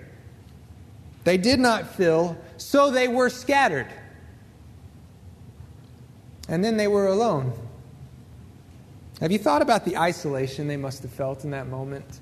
They 1.25 1.37
did 1.37 1.59
not 1.59 1.87
fill, 1.87 2.37
so 2.55 2.89
they 2.89 3.09
were 3.09 3.29
scattered. 3.29 3.87
And 6.47 6.63
then 6.63 6.77
they 6.77 6.87
were 6.87 7.07
alone. 7.07 7.53
Have 9.19 9.31
you 9.31 9.39
thought 9.39 9.61
about 9.61 9.83
the 9.83 9.97
isolation 9.97 10.67
they 10.67 10.77
must 10.77 11.01
have 11.01 11.11
felt 11.11 11.43
in 11.43 11.51
that 11.51 11.67
moment? 11.67 12.19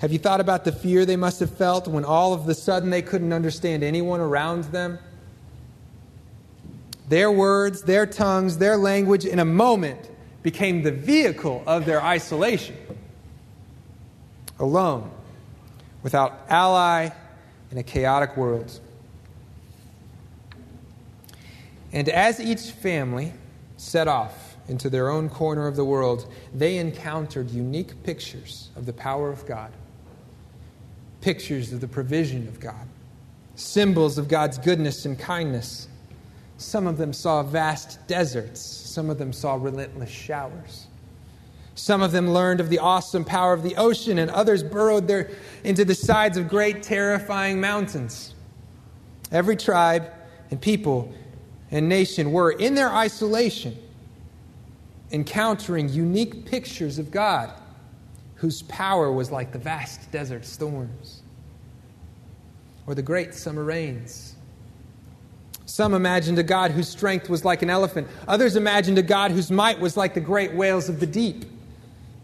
Have 0.00 0.12
you 0.12 0.18
thought 0.18 0.40
about 0.40 0.64
the 0.64 0.72
fear 0.72 1.04
they 1.04 1.16
must 1.16 1.40
have 1.40 1.54
felt 1.54 1.86
when 1.86 2.06
all 2.06 2.32
of 2.32 2.44
a 2.44 2.46
the 2.46 2.54
sudden 2.54 2.88
they 2.88 3.02
couldn't 3.02 3.34
understand 3.34 3.82
anyone 3.82 4.20
around 4.20 4.64
them? 4.64 4.98
Their 7.08 7.30
words, 7.30 7.82
their 7.82 8.06
tongues, 8.06 8.56
their 8.56 8.78
language 8.78 9.26
in 9.26 9.38
a 9.38 9.44
moment 9.44 10.10
became 10.42 10.82
the 10.82 10.92
vehicle 10.92 11.62
of 11.66 11.84
their 11.84 12.02
isolation. 12.02 12.76
Alone, 14.58 15.10
without 16.02 16.46
ally 16.48 17.10
in 17.70 17.76
a 17.76 17.82
chaotic 17.82 18.36
world. 18.36 18.80
And 21.92 22.08
as 22.08 22.40
each 22.40 22.70
family 22.70 23.32
set 23.76 24.08
off 24.08 24.56
into 24.68 24.88
their 24.88 25.08
own 25.08 25.28
corner 25.28 25.66
of 25.66 25.76
the 25.76 25.84
world, 25.84 26.32
they 26.54 26.76
encountered 26.78 27.50
unique 27.50 28.02
pictures 28.02 28.70
of 28.76 28.86
the 28.86 28.92
power 28.92 29.30
of 29.30 29.44
God, 29.46 29.72
pictures 31.20 31.72
of 31.72 31.80
the 31.80 31.88
provision 31.88 32.46
of 32.46 32.60
God, 32.60 32.86
symbols 33.56 34.18
of 34.18 34.28
God's 34.28 34.58
goodness 34.58 35.04
and 35.04 35.18
kindness. 35.18 35.88
Some 36.58 36.86
of 36.86 36.98
them 36.98 37.12
saw 37.12 37.42
vast 37.42 38.06
deserts, 38.06 38.60
some 38.60 39.10
of 39.10 39.18
them 39.18 39.32
saw 39.32 39.54
relentless 39.54 40.10
showers. 40.10 40.86
Some 41.74 42.02
of 42.02 42.12
them 42.12 42.30
learned 42.30 42.60
of 42.60 42.68
the 42.68 42.78
awesome 42.78 43.24
power 43.24 43.54
of 43.54 43.62
the 43.62 43.74
ocean, 43.76 44.18
and 44.18 44.30
others 44.30 44.62
burrowed 44.62 45.08
their, 45.08 45.30
into 45.64 45.84
the 45.84 45.94
sides 45.94 46.36
of 46.36 46.46
great, 46.46 46.82
terrifying 46.82 47.60
mountains. 47.60 48.34
Every 49.32 49.56
tribe 49.56 50.12
and 50.50 50.60
people 50.60 51.12
and 51.70 51.88
nation 51.88 52.32
were 52.32 52.50
in 52.50 52.74
their 52.74 52.90
isolation 52.90 53.76
encountering 55.12 55.88
unique 55.88 56.44
pictures 56.46 56.98
of 56.98 57.10
God 57.10 57.52
whose 58.36 58.62
power 58.62 59.12
was 59.12 59.30
like 59.30 59.52
the 59.52 59.58
vast 59.58 60.10
desert 60.10 60.44
storms 60.44 61.22
or 62.86 62.94
the 62.94 63.02
great 63.02 63.34
summer 63.34 63.64
rains. 63.64 64.34
Some 65.66 65.94
imagined 65.94 66.38
a 66.38 66.42
God 66.42 66.72
whose 66.72 66.88
strength 66.88 67.28
was 67.28 67.44
like 67.44 67.62
an 67.62 67.70
elephant. 67.70 68.08
Others 68.26 68.56
imagined 68.56 68.98
a 68.98 69.02
God 69.02 69.30
whose 69.30 69.50
might 69.50 69.78
was 69.78 69.96
like 69.96 70.14
the 70.14 70.20
great 70.20 70.54
whales 70.54 70.88
of 70.88 71.00
the 71.00 71.06
deep. 71.06 71.44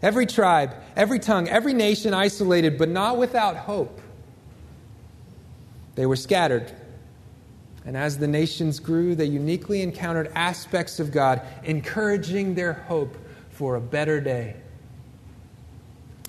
Every 0.01 0.25
tribe, 0.25 0.75
every 0.95 1.19
tongue, 1.19 1.47
every 1.47 1.73
nation 1.73 2.13
isolated, 2.13 2.77
but 2.77 2.89
not 2.89 3.17
without 3.17 3.55
hope. 3.55 4.01
They 5.95 6.05
were 6.05 6.15
scattered. 6.15 6.71
And 7.87 7.95
as 7.95 8.17
the 8.17 8.27
nations 8.27 8.81
grew, 8.81 9.15
they 9.15 9.25
uniquely 9.25 9.81
encountered 9.81 10.29
aspects 10.35 10.99
of 10.99 11.13
God, 11.13 11.41
encouraging 11.63 12.53
their 12.53 12.73
hope 12.73 13.17
for 13.49 13.75
a 13.75 13.81
better 13.81 14.19
day. 14.19 14.57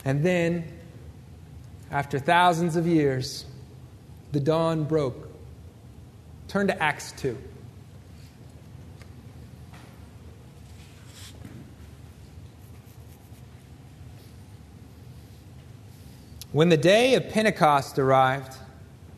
And 0.05 0.25
then, 0.25 0.65
after 1.91 2.21
thousands 2.21 2.77
of 2.77 2.87
years, 2.87 3.45
the 4.31 4.39
dawn 4.39 4.85
broke. 4.85 5.29
Turn 6.47 6.69
to 6.69 6.81
Acts 6.81 7.11
2. 7.17 7.37
When 16.53 16.69
the 16.69 16.77
day 16.77 17.15
of 17.15 17.29
Pentecost 17.31 17.99
arrived, 17.99 18.57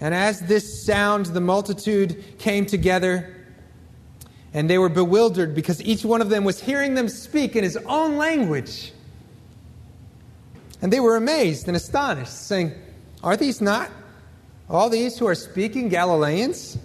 And 0.00 0.14
as 0.14 0.40
this 0.40 0.84
sound, 0.84 1.26
the 1.26 1.40
multitude 1.40 2.38
came 2.38 2.66
together 2.66 3.34
and 4.52 4.70
they 4.70 4.78
were 4.78 4.88
bewildered 4.88 5.54
because 5.54 5.82
each 5.82 6.04
one 6.04 6.20
of 6.20 6.28
them 6.30 6.44
was 6.44 6.60
hearing 6.60 6.94
them 6.94 7.08
speak 7.08 7.56
in 7.56 7.64
his 7.64 7.76
own 7.86 8.16
language. 8.16 8.92
And 10.80 10.92
they 10.92 11.00
were 11.00 11.16
amazed 11.16 11.66
and 11.66 11.76
astonished, 11.76 12.46
saying, 12.46 12.72
Are 13.22 13.36
these 13.36 13.60
not 13.60 13.90
all 14.68 14.88
these 14.88 15.18
who 15.18 15.26
are 15.26 15.34
speaking 15.34 15.88
Galileans? 15.88 16.78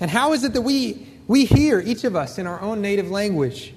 And 0.00 0.10
how 0.10 0.32
is 0.32 0.44
it 0.44 0.52
that 0.54 0.62
we, 0.62 1.06
we 1.26 1.44
hear, 1.44 1.80
each 1.80 2.04
of 2.04 2.16
us, 2.16 2.38
in 2.38 2.46
our 2.46 2.60
own 2.60 2.80
native 2.80 3.10
language? 3.10 3.74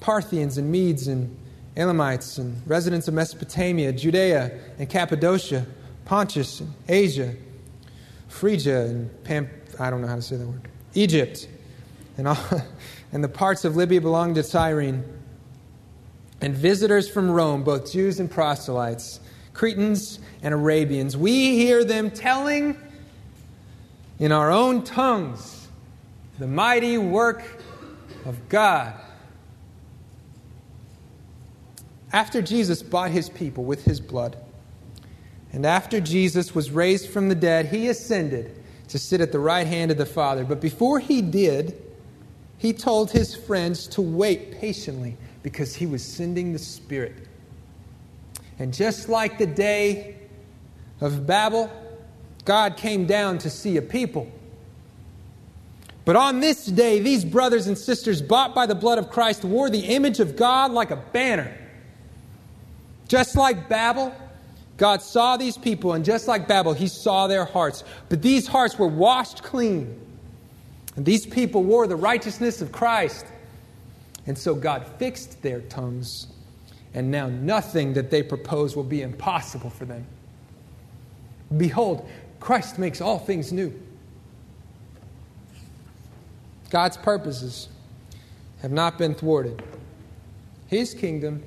Parthians 0.00 0.58
and 0.58 0.70
Medes 0.70 1.08
and 1.08 1.36
Elamites 1.76 2.38
and 2.38 2.60
residents 2.66 3.08
of 3.08 3.14
Mesopotamia, 3.14 3.92
Judea 3.92 4.50
and 4.78 4.88
Cappadocia, 4.88 5.66
Pontus 6.10 6.58
and 6.58 6.74
Asia, 6.88 7.36
Phrygia 8.26 8.86
and 8.86 9.22
Pam, 9.22 9.48
I 9.78 9.90
don't 9.90 10.00
know 10.00 10.08
how 10.08 10.16
to 10.16 10.22
say 10.22 10.34
that 10.34 10.44
word, 10.44 10.66
Egypt 10.94 11.46
and, 12.18 12.26
all, 12.26 12.36
and 13.12 13.22
the 13.22 13.28
parts 13.28 13.64
of 13.64 13.76
Libya 13.76 14.00
belonged 14.00 14.34
to 14.34 14.42
Cyrene, 14.42 15.04
and 16.40 16.52
visitors 16.52 17.08
from 17.08 17.30
Rome, 17.30 17.62
both 17.62 17.92
Jews 17.92 18.18
and 18.18 18.28
proselytes, 18.28 19.20
Cretans 19.54 20.18
and 20.42 20.52
Arabians. 20.52 21.16
We 21.16 21.54
hear 21.54 21.84
them 21.84 22.10
telling 22.10 22.76
in 24.18 24.32
our 24.32 24.50
own 24.50 24.82
tongues 24.82 25.68
the 26.40 26.48
mighty 26.48 26.98
work 26.98 27.44
of 28.24 28.48
God. 28.48 28.94
After 32.12 32.42
Jesus 32.42 32.82
bought 32.82 33.12
his 33.12 33.28
people 33.28 33.62
with 33.62 33.84
his 33.84 34.00
blood, 34.00 34.36
and 35.52 35.66
after 35.66 36.00
Jesus 36.00 36.54
was 36.54 36.70
raised 36.70 37.10
from 37.10 37.28
the 37.28 37.34
dead, 37.34 37.66
he 37.66 37.88
ascended 37.88 38.56
to 38.88 38.98
sit 38.98 39.20
at 39.20 39.32
the 39.32 39.38
right 39.38 39.66
hand 39.66 39.90
of 39.90 39.98
the 39.98 40.06
Father. 40.06 40.44
But 40.44 40.60
before 40.60 40.98
he 40.98 41.22
did, 41.22 41.80
he 42.58 42.72
told 42.72 43.10
his 43.10 43.34
friends 43.34 43.86
to 43.88 44.02
wait 44.02 44.60
patiently 44.60 45.16
because 45.42 45.74
he 45.74 45.86
was 45.86 46.04
sending 46.04 46.52
the 46.52 46.58
Spirit. 46.58 47.26
And 48.58 48.74
just 48.74 49.08
like 49.08 49.38
the 49.38 49.46
day 49.46 50.16
of 51.00 51.26
Babel, 51.26 51.70
God 52.44 52.76
came 52.76 53.06
down 53.06 53.38
to 53.38 53.50
see 53.50 53.76
a 53.76 53.82
people. 53.82 54.30
But 56.04 56.16
on 56.16 56.40
this 56.40 56.66
day, 56.66 57.00
these 57.00 57.24
brothers 57.24 57.66
and 57.66 57.76
sisters, 57.76 58.20
bought 58.20 58.54
by 58.54 58.66
the 58.66 58.74
blood 58.74 58.98
of 58.98 59.10
Christ, 59.10 59.44
wore 59.44 59.70
the 59.70 59.80
image 59.80 60.20
of 60.20 60.36
God 60.36 60.72
like 60.72 60.90
a 60.90 60.96
banner. 60.96 61.56
Just 63.08 63.36
like 63.36 63.68
Babel, 63.68 64.14
God 64.80 65.02
saw 65.02 65.36
these 65.36 65.58
people, 65.58 65.92
and 65.92 66.04
just 66.04 66.26
like 66.26 66.48
Babel, 66.48 66.72
He 66.72 66.88
saw 66.88 67.26
their 67.26 67.44
hearts. 67.44 67.84
But 68.08 68.22
these 68.22 68.46
hearts 68.46 68.78
were 68.78 68.88
washed 68.88 69.42
clean 69.42 70.00
and 70.96 71.06
these 71.06 71.26
people 71.26 71.62
wore 71.62 71.86
the 71.86 71.96
righteousness 71.96 72.60
of 72.60 72.72
Christ. 72.72 73.26
And 74.26 74.36
so 74.36 74.54
God 74.54 74.86
fixed 74.98 75.40
their 75.42 75.60
tongues, 75.62 76.26
and 76.94 77.10
now 77.10 77.28
nothing 77.28 77.94
that 77.94 78.10
they 78.10 78.22
propose 78.22 78.76
will 78.76 78.84
be 78.84 79.02
impossible 79.02 79.70
for 79.70 79.84
them. 79.84 80.06
Behold, 81.56 82.08
Christ 82.38 82.78
makes 82.78 83.00
all 83.00 83.18
things 83.18 83.52
new. 83.52 83.72
God's 86.70 86.96
purposes 86.96 87.68
have 88.62 88.70
not 88.70 88.98
been 88.98 89.14
thwarted. 89.14 89.62
His 90.68 90.94
kingdom 90.94 91.42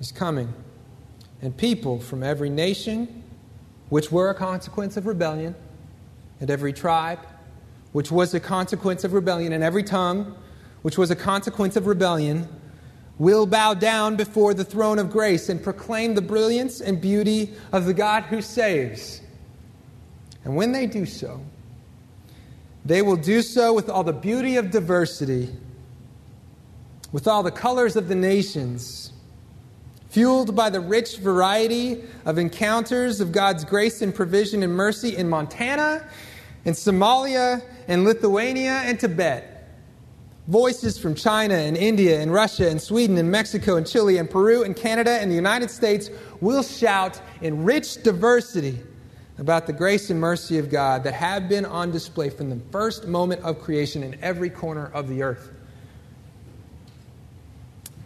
is 0.00 0.10
coming, 0.10 0.52
and 1.44 1.54
people 1.54 2.00
from 2.00 2.22
every 2.22 2.48
nation, 2.48 3.22
which 3.90 4.10
were 4.10 4.30
a 4.30 4.34
consequence 4.34 4.96
of 4.96 5.06
rebellion, 5.06 5.54
and 6.40 6.50
every 6.50 6.72
tribe, 6.72 7.18
which 7.92 8.10
was 8.10 8.32
a 8.32 8.40
consequence 8.40 9.04
of 9.04 9.12
rebellion, 9.12 9.52
and 9.52 9.62
every 9.62 9.82
tongue, 9.82 10.34
which 10.82 10.96
was 10.96 11.10
a 11.10 11.16
consequence 11.16 11.76
of 11.76 11.86
rebellion, 11.86 12.48
will 13.18 13.46
bow 13.46 13.74
down 13.74 14.16
before 14.16 14.54
the 14.54 14.64
throne 14.64 14.98
of 14.98 15.10
grace 15.10 15.48
and 15.48 15.62
proclaim 15.62 16.14
the 16.14 16.22
brilliance 16.22 16.80
and 16.80 17.00
beauty 17.00 17.52
of 17.72 17.84
the 17.84 17.94
God 17.94 18.24
who 18.24 18.40
saves. 18.40 19.20
And 20.44 20.56
when 20.56 20.72
they 20.72 20.86
do 20.86 21.06
so, 21.06 21.40
they 22.84 23.02
will 23.02 23.16
do 23.16 23.42
so 23.42 23.72
with 23.72 23.88
all 23.88 24.02
the 24.02 24.12
beauty 24.12 24.56
of 24.56 24.70
diversity, 24.70 25.54
with 27.12 27.28
all 27.28 27.42
the 27.42 27.52
colors 27.52 27.96
of 27.96 28.08
the 28.08 28.14
nations, 28.14 29.12
fueled 30.14 30.54
by 30.54 30.70
the 30.70 30.78
rich 30.78 31.16
variety 31.18 32.00
of 32.24 32.38
encounters 32.38 33.20
of 33.20 33.32
God's 33.32 33.64
grace 33.64 34.00
and 34.00 34.14
provision 34.14 34.62
and 34.62 34.72
mercy 34.72 35.16
in 35.16 35.28
Montana 35.28 36.08
in 36.64 36.72
Somalia 36.72 37.60
and 37.88 38.04
Lithuania 38.04 38.82
and 38.84 38.98
Tibet. 38.98 39.50
Voices 40.46 41.00
from 41.00 41.16
China 41.16 41.54
and 41.54 41.76
India 41.76 42.20
and 42.20 42.32
Russia 42.32 42.70
and 42.70 42.80
Sweden 42.80 43.18
and 43.18 43.28
Mexico 43.28 43.74
and 43.74 43.84
Chile 43.84 44.18
and 44.18 44.30
Peru 44.30 44.62
and 44.62 44.76
Canada 44.76 45.10
and 45.10 45.32
the 45.32 45.34
United 45.34 45.68
States 45.68 46.10
will 46.40 46.62
shout 46.62 47.20
in 47.40 47.64
rich 47.64 48.00
diversity 48.04 48.78
about 49.38 49.66
the 49.66 49.72
grace 49.72 50.10
and 50.10 50.20
mercy 50.20 50.58
of 50.58 50.70
God 50.70 51.02
that 51.02 51.14
have 51.14 51.48
been 51.48 51.66
on 51.66 51.90
display 51.90 52.30
from 52.30 52.50
the 52.50 52.60
first 52.70 53.08
moment 53.08 53.42
of 53.42 53.60
creation 53.60 54.04
in 54.04 54.16
every 54.22 54.48
corner 54.48 54.92
of 54.94 55.08
the 55.08 55.24
earth. 55.24 55.50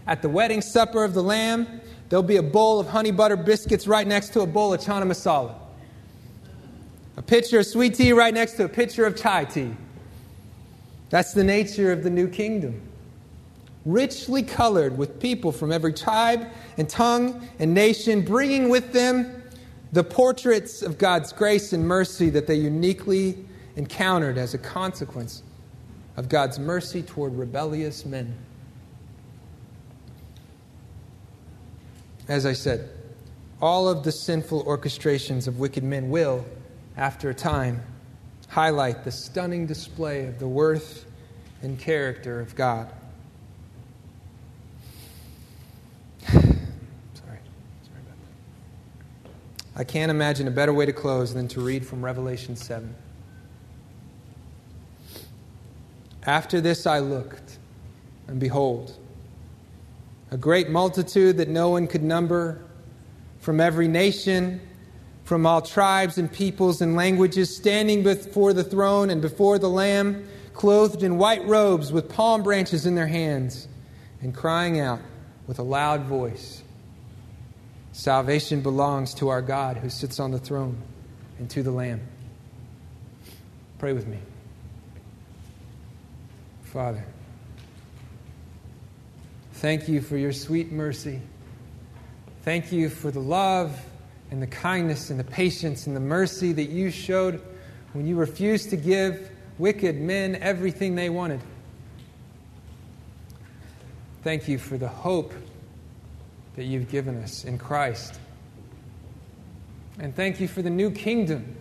At 0.06 0.22
the 0.22 0.28
wedding 0.30 0.62
supper 0.62 1.04
of 1.04 1.12
the 1.12 1.22
Lamb, 1.22 1.82
there'll 2.08 2.22
be 2.22 2.36
a 2.36 2.42
bowl 2.42 2.80
of 2.80 2.88
honey 2.88 3.10
butter 3.10 3.36
biscuits 3.36 3.86
right 3.86 4.06
next 4.06 4.32
to 4.34 4.40
a 4.40 4.46
bowl 4.46 4.74
of 4.74 4.80
chana 4.80 5.04
masala 5.04 5.54
a 7.18 7.22
pitcher 7.22 7.58
of 7.58 7.66
sweet 7.66 7.96
tea 7.96 8.12
right 8.12 8.32
next 8.32 8.52
to 8.52 8.64
a 8.64 8.68
pitcher 8.68 9.04
of 9.04 9.16
chai 9.16 9.44
tea. 9.44 9.72
That's 11.10 11.32
the 11.32 11.42
nature 11.42 11.90
of 11.90 12.04
the 12.04 12.10
new 12.10 12.28
kingdom. 12.28 12.80
Richly 13.84 14.44
colored 14.44 14.96
with 14.96 15.18
people 15.18 15.50
from 15.50 15.72
every 15.72 15.92
tribe 15.92 16.46
and 16.76 16.88
tongue 16.88 17.48
and 17.58 17.74
nation, 17.74 18.20
bringing 18.20 18.68
with 18.68 18.92
them 18.92 19.42
the 19.90 20.04
portraits 20.04 20.80
of 20.80 20.96
God's 20.96 21.32
grace 21.32 21.72
and 21.72 21.84
mercy 21.84 22.30
that 22.30 22.46
they 22.46 22.54
uniquely 22.54 23.44
encountered 23.74 24.38
as 24.38 24.54
a 24.54 24.58
consequence 24.58 25.42
of 26.16 26.28
God's 26.28 26.60
mercy 26.60 27.02
toward 27.02 27.36
rebellious 27.36 28.06
men. 28.06 28.32
As 32.28 32.44
I 32.44 32.52
said, 32.52 32.90
all 33.60 33.88
of 33.88 34.04
the 34.04 34.12
sinful 34.12 34.64
orchestrations 34.64 35.48
of 35.48 35.58
wicked 35.58 35.82
men 35.82 36.10
will, 36.10 36.44
after 36.96 37.30
a 37.30 37.34
time, 37.34 37.82
highlight 38.48 39.02
the 39.04 39.10
stunning 39.10 39.66
display 39.66 40.26
of 40.26 40.38
the 40.38 40.46
worth 40.46 41.06
and 41.62 41.78
character 41.78 42.40
of 42.40 42.54
God. 42.54 42.92
sorry. 46.32 46.44
sorry 47.14 47.40
I 49.74 49.84
can't 49.84 50.10
imagine 50.10 50.46
a 50.46 50.52
better 50.52 50.72
way 50.72 50.86
to 50.86 50.92
close 50.92 51.32
than 51.32 51.48
to 51.48 51.60
read 51.60 51.86
from 51.86 52.04
Revelation 52.04 52.56
7. 52.56 52.94
After 56.24 56.60
this 56.60 56.86
I 56.86 56.98
looked, 56.98 57.58
and 58.26 58.38
behold, 58.38 58.96
a 60.30 60.36
great 60.36 60.68
multitude 60.68 61.36
that 61.38 61.48
no 61.48 61.70
one 61.70 61.86
could 61.86 62.02
number, 62.02 62.62
from 63.40 63.60
every 63.60 63.88
nation, 63.88 64.60
from 65.24 65.46
all 65.46 65.62
tribes 65.62 66.18
and 66.18 66.32
peoples 66.32 66.80
and 66.80 66.96
languages, 66.96 67.54
standing 67.54 68.02
before 68.02 68.52
the 68.52 68.64
throne 68.64 69.10
and 69.10 69.22
before 69.22 69.58
the 69.58 69.70
Lamb, 69.70 70.26
clothed 70.54 71.02
in 71.02 71.18
white 71.18 71.46
robes 71.46 71.92
with 71.92 72.08
palm 72.08 72.42
branches 72.42 72.86
in 72.86 72.94
their 72.94 73.06
hands, 73.06 73.68
and 74.20 74.34
crying 74.34 74.80
out 74.80 75.00
with 75.46 75.58
a 75.58 75.62
loud 75.62 76.02
voice 76.02 76.62
Salvation 77.98 78.60
belongs 78.60 79.12
to 79.14 79.28
our 79.28 79.42
God 79.42 79.76
who 79.76 79.90
sits 79.90 80.20
on 80.20 80.30
the 80.30 80.38
throne 80.38 80.80
and 81.40 81.50
to 81.50 81.64
the 81.64 81.72
Lamb. 81.72 82.00
Pray 83.80 83.92
with 83.92 84.06
me. 84.06 84.18
Father, 86.62 87.04
thank 89.58 89.88
you 89.88 90.00
for 90.00 90.16
your 90.16 90.32
sweet 90.32 90.70
mercy. 90.70 91.20
Thank 92.42 92.70
you 92.70 92.88
for 92.88 93.10
the 93.10 93.20
love 93.20 93.78
and 94.30 94.40
the 94.40 94.46
kindness 94.46 95.10
and 95.10 95.18
the 95.18 95.24
patience 95.24 95.86
and 95.86 95.96
the 95.96 96.00
mercy 96.00 96.52
that 96.52 96.70
you 96.70 96.90
showed 96.90 97.42
when 97.92 98.06
you 98.06 98.16
refused 98.16 98.70
to 98.70 98.76
give 98.76 99.30
wicked 99.58 99.96
men 100.00 100.36
everything 100.36 100.94
they 100.94 101.10
wanted. 101.10 101.40
Thank 104.22 104.46
you 104.46 104.58
for 104.58 104.78
the 104.78 104.88
hope 104.88 105.34
that 106.54 106.64
you've 106.64 106.88
given 106.88 107.20
us 107.22 107.44
in 107.44 107.58
Christ. 107.58 108.20
And 109.98 110.14
thank 110.14 110.38
you 110.38 110.46
for 110.46 110.62
the 110.62 110.70
new 110.70 110.92
kingdom 110.92 111.56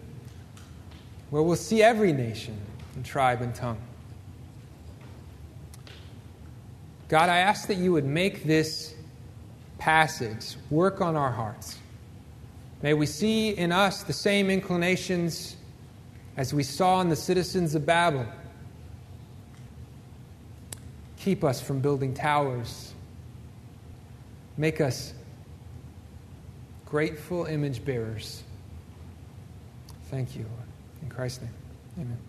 where 1.31 1.41
we'll 1.41 1.55
see 1.55 1.81
every 1.81 2.13
nation 2.13 2.57
and 2.95 3.03
tribe 3.03 3.41
and 3.41 3.55
tongue. 3.55 3.81
God, 7.07 7.29
I 7.29 7.37
ask 7.37 7.67
that 7.67 7.77
you 7.77 7.93
would 7.93 8.05
make 8.05 8.43
this 8.43 8.93
passage 9.77 10.55
work 10.69 11.01
on 11.01 11.15
our 11.15 11.31
hearts. 11.31 11.77
May 12.81 12.93
we 12.93 13.05
see 13.05 13.49
in 13.49 13.71
us 13.71 14.03
the 14.03 14.13
same 14.13 14.49
inclinations 14.49 15.55
as 16.35 16.53
we 16.53 16.63
saw 16.63 17.01
in 17.01 17.09
the 17.09 17.15
citizens 17.15 17.75
of 17.75 17.85
Babel. 17.85 18.25
Keep 21.19 21.43
us 21.43 21.61
from 21.61 21.79
building 21.79 22.13
towers 22.13 22.93
Make 24.57 24.81
us 24.81 25.13
grateful 26.85 27.45
image 27.45 27.85
bearers. 27.85 28.43
Thank 30.09 30.35
you, 30.35 30.43
Lord. 30.43 30.67
In 31.03 31.09
Christ's 31.09 31.41
name, 31.41 31.51
amen. 31.99 32.26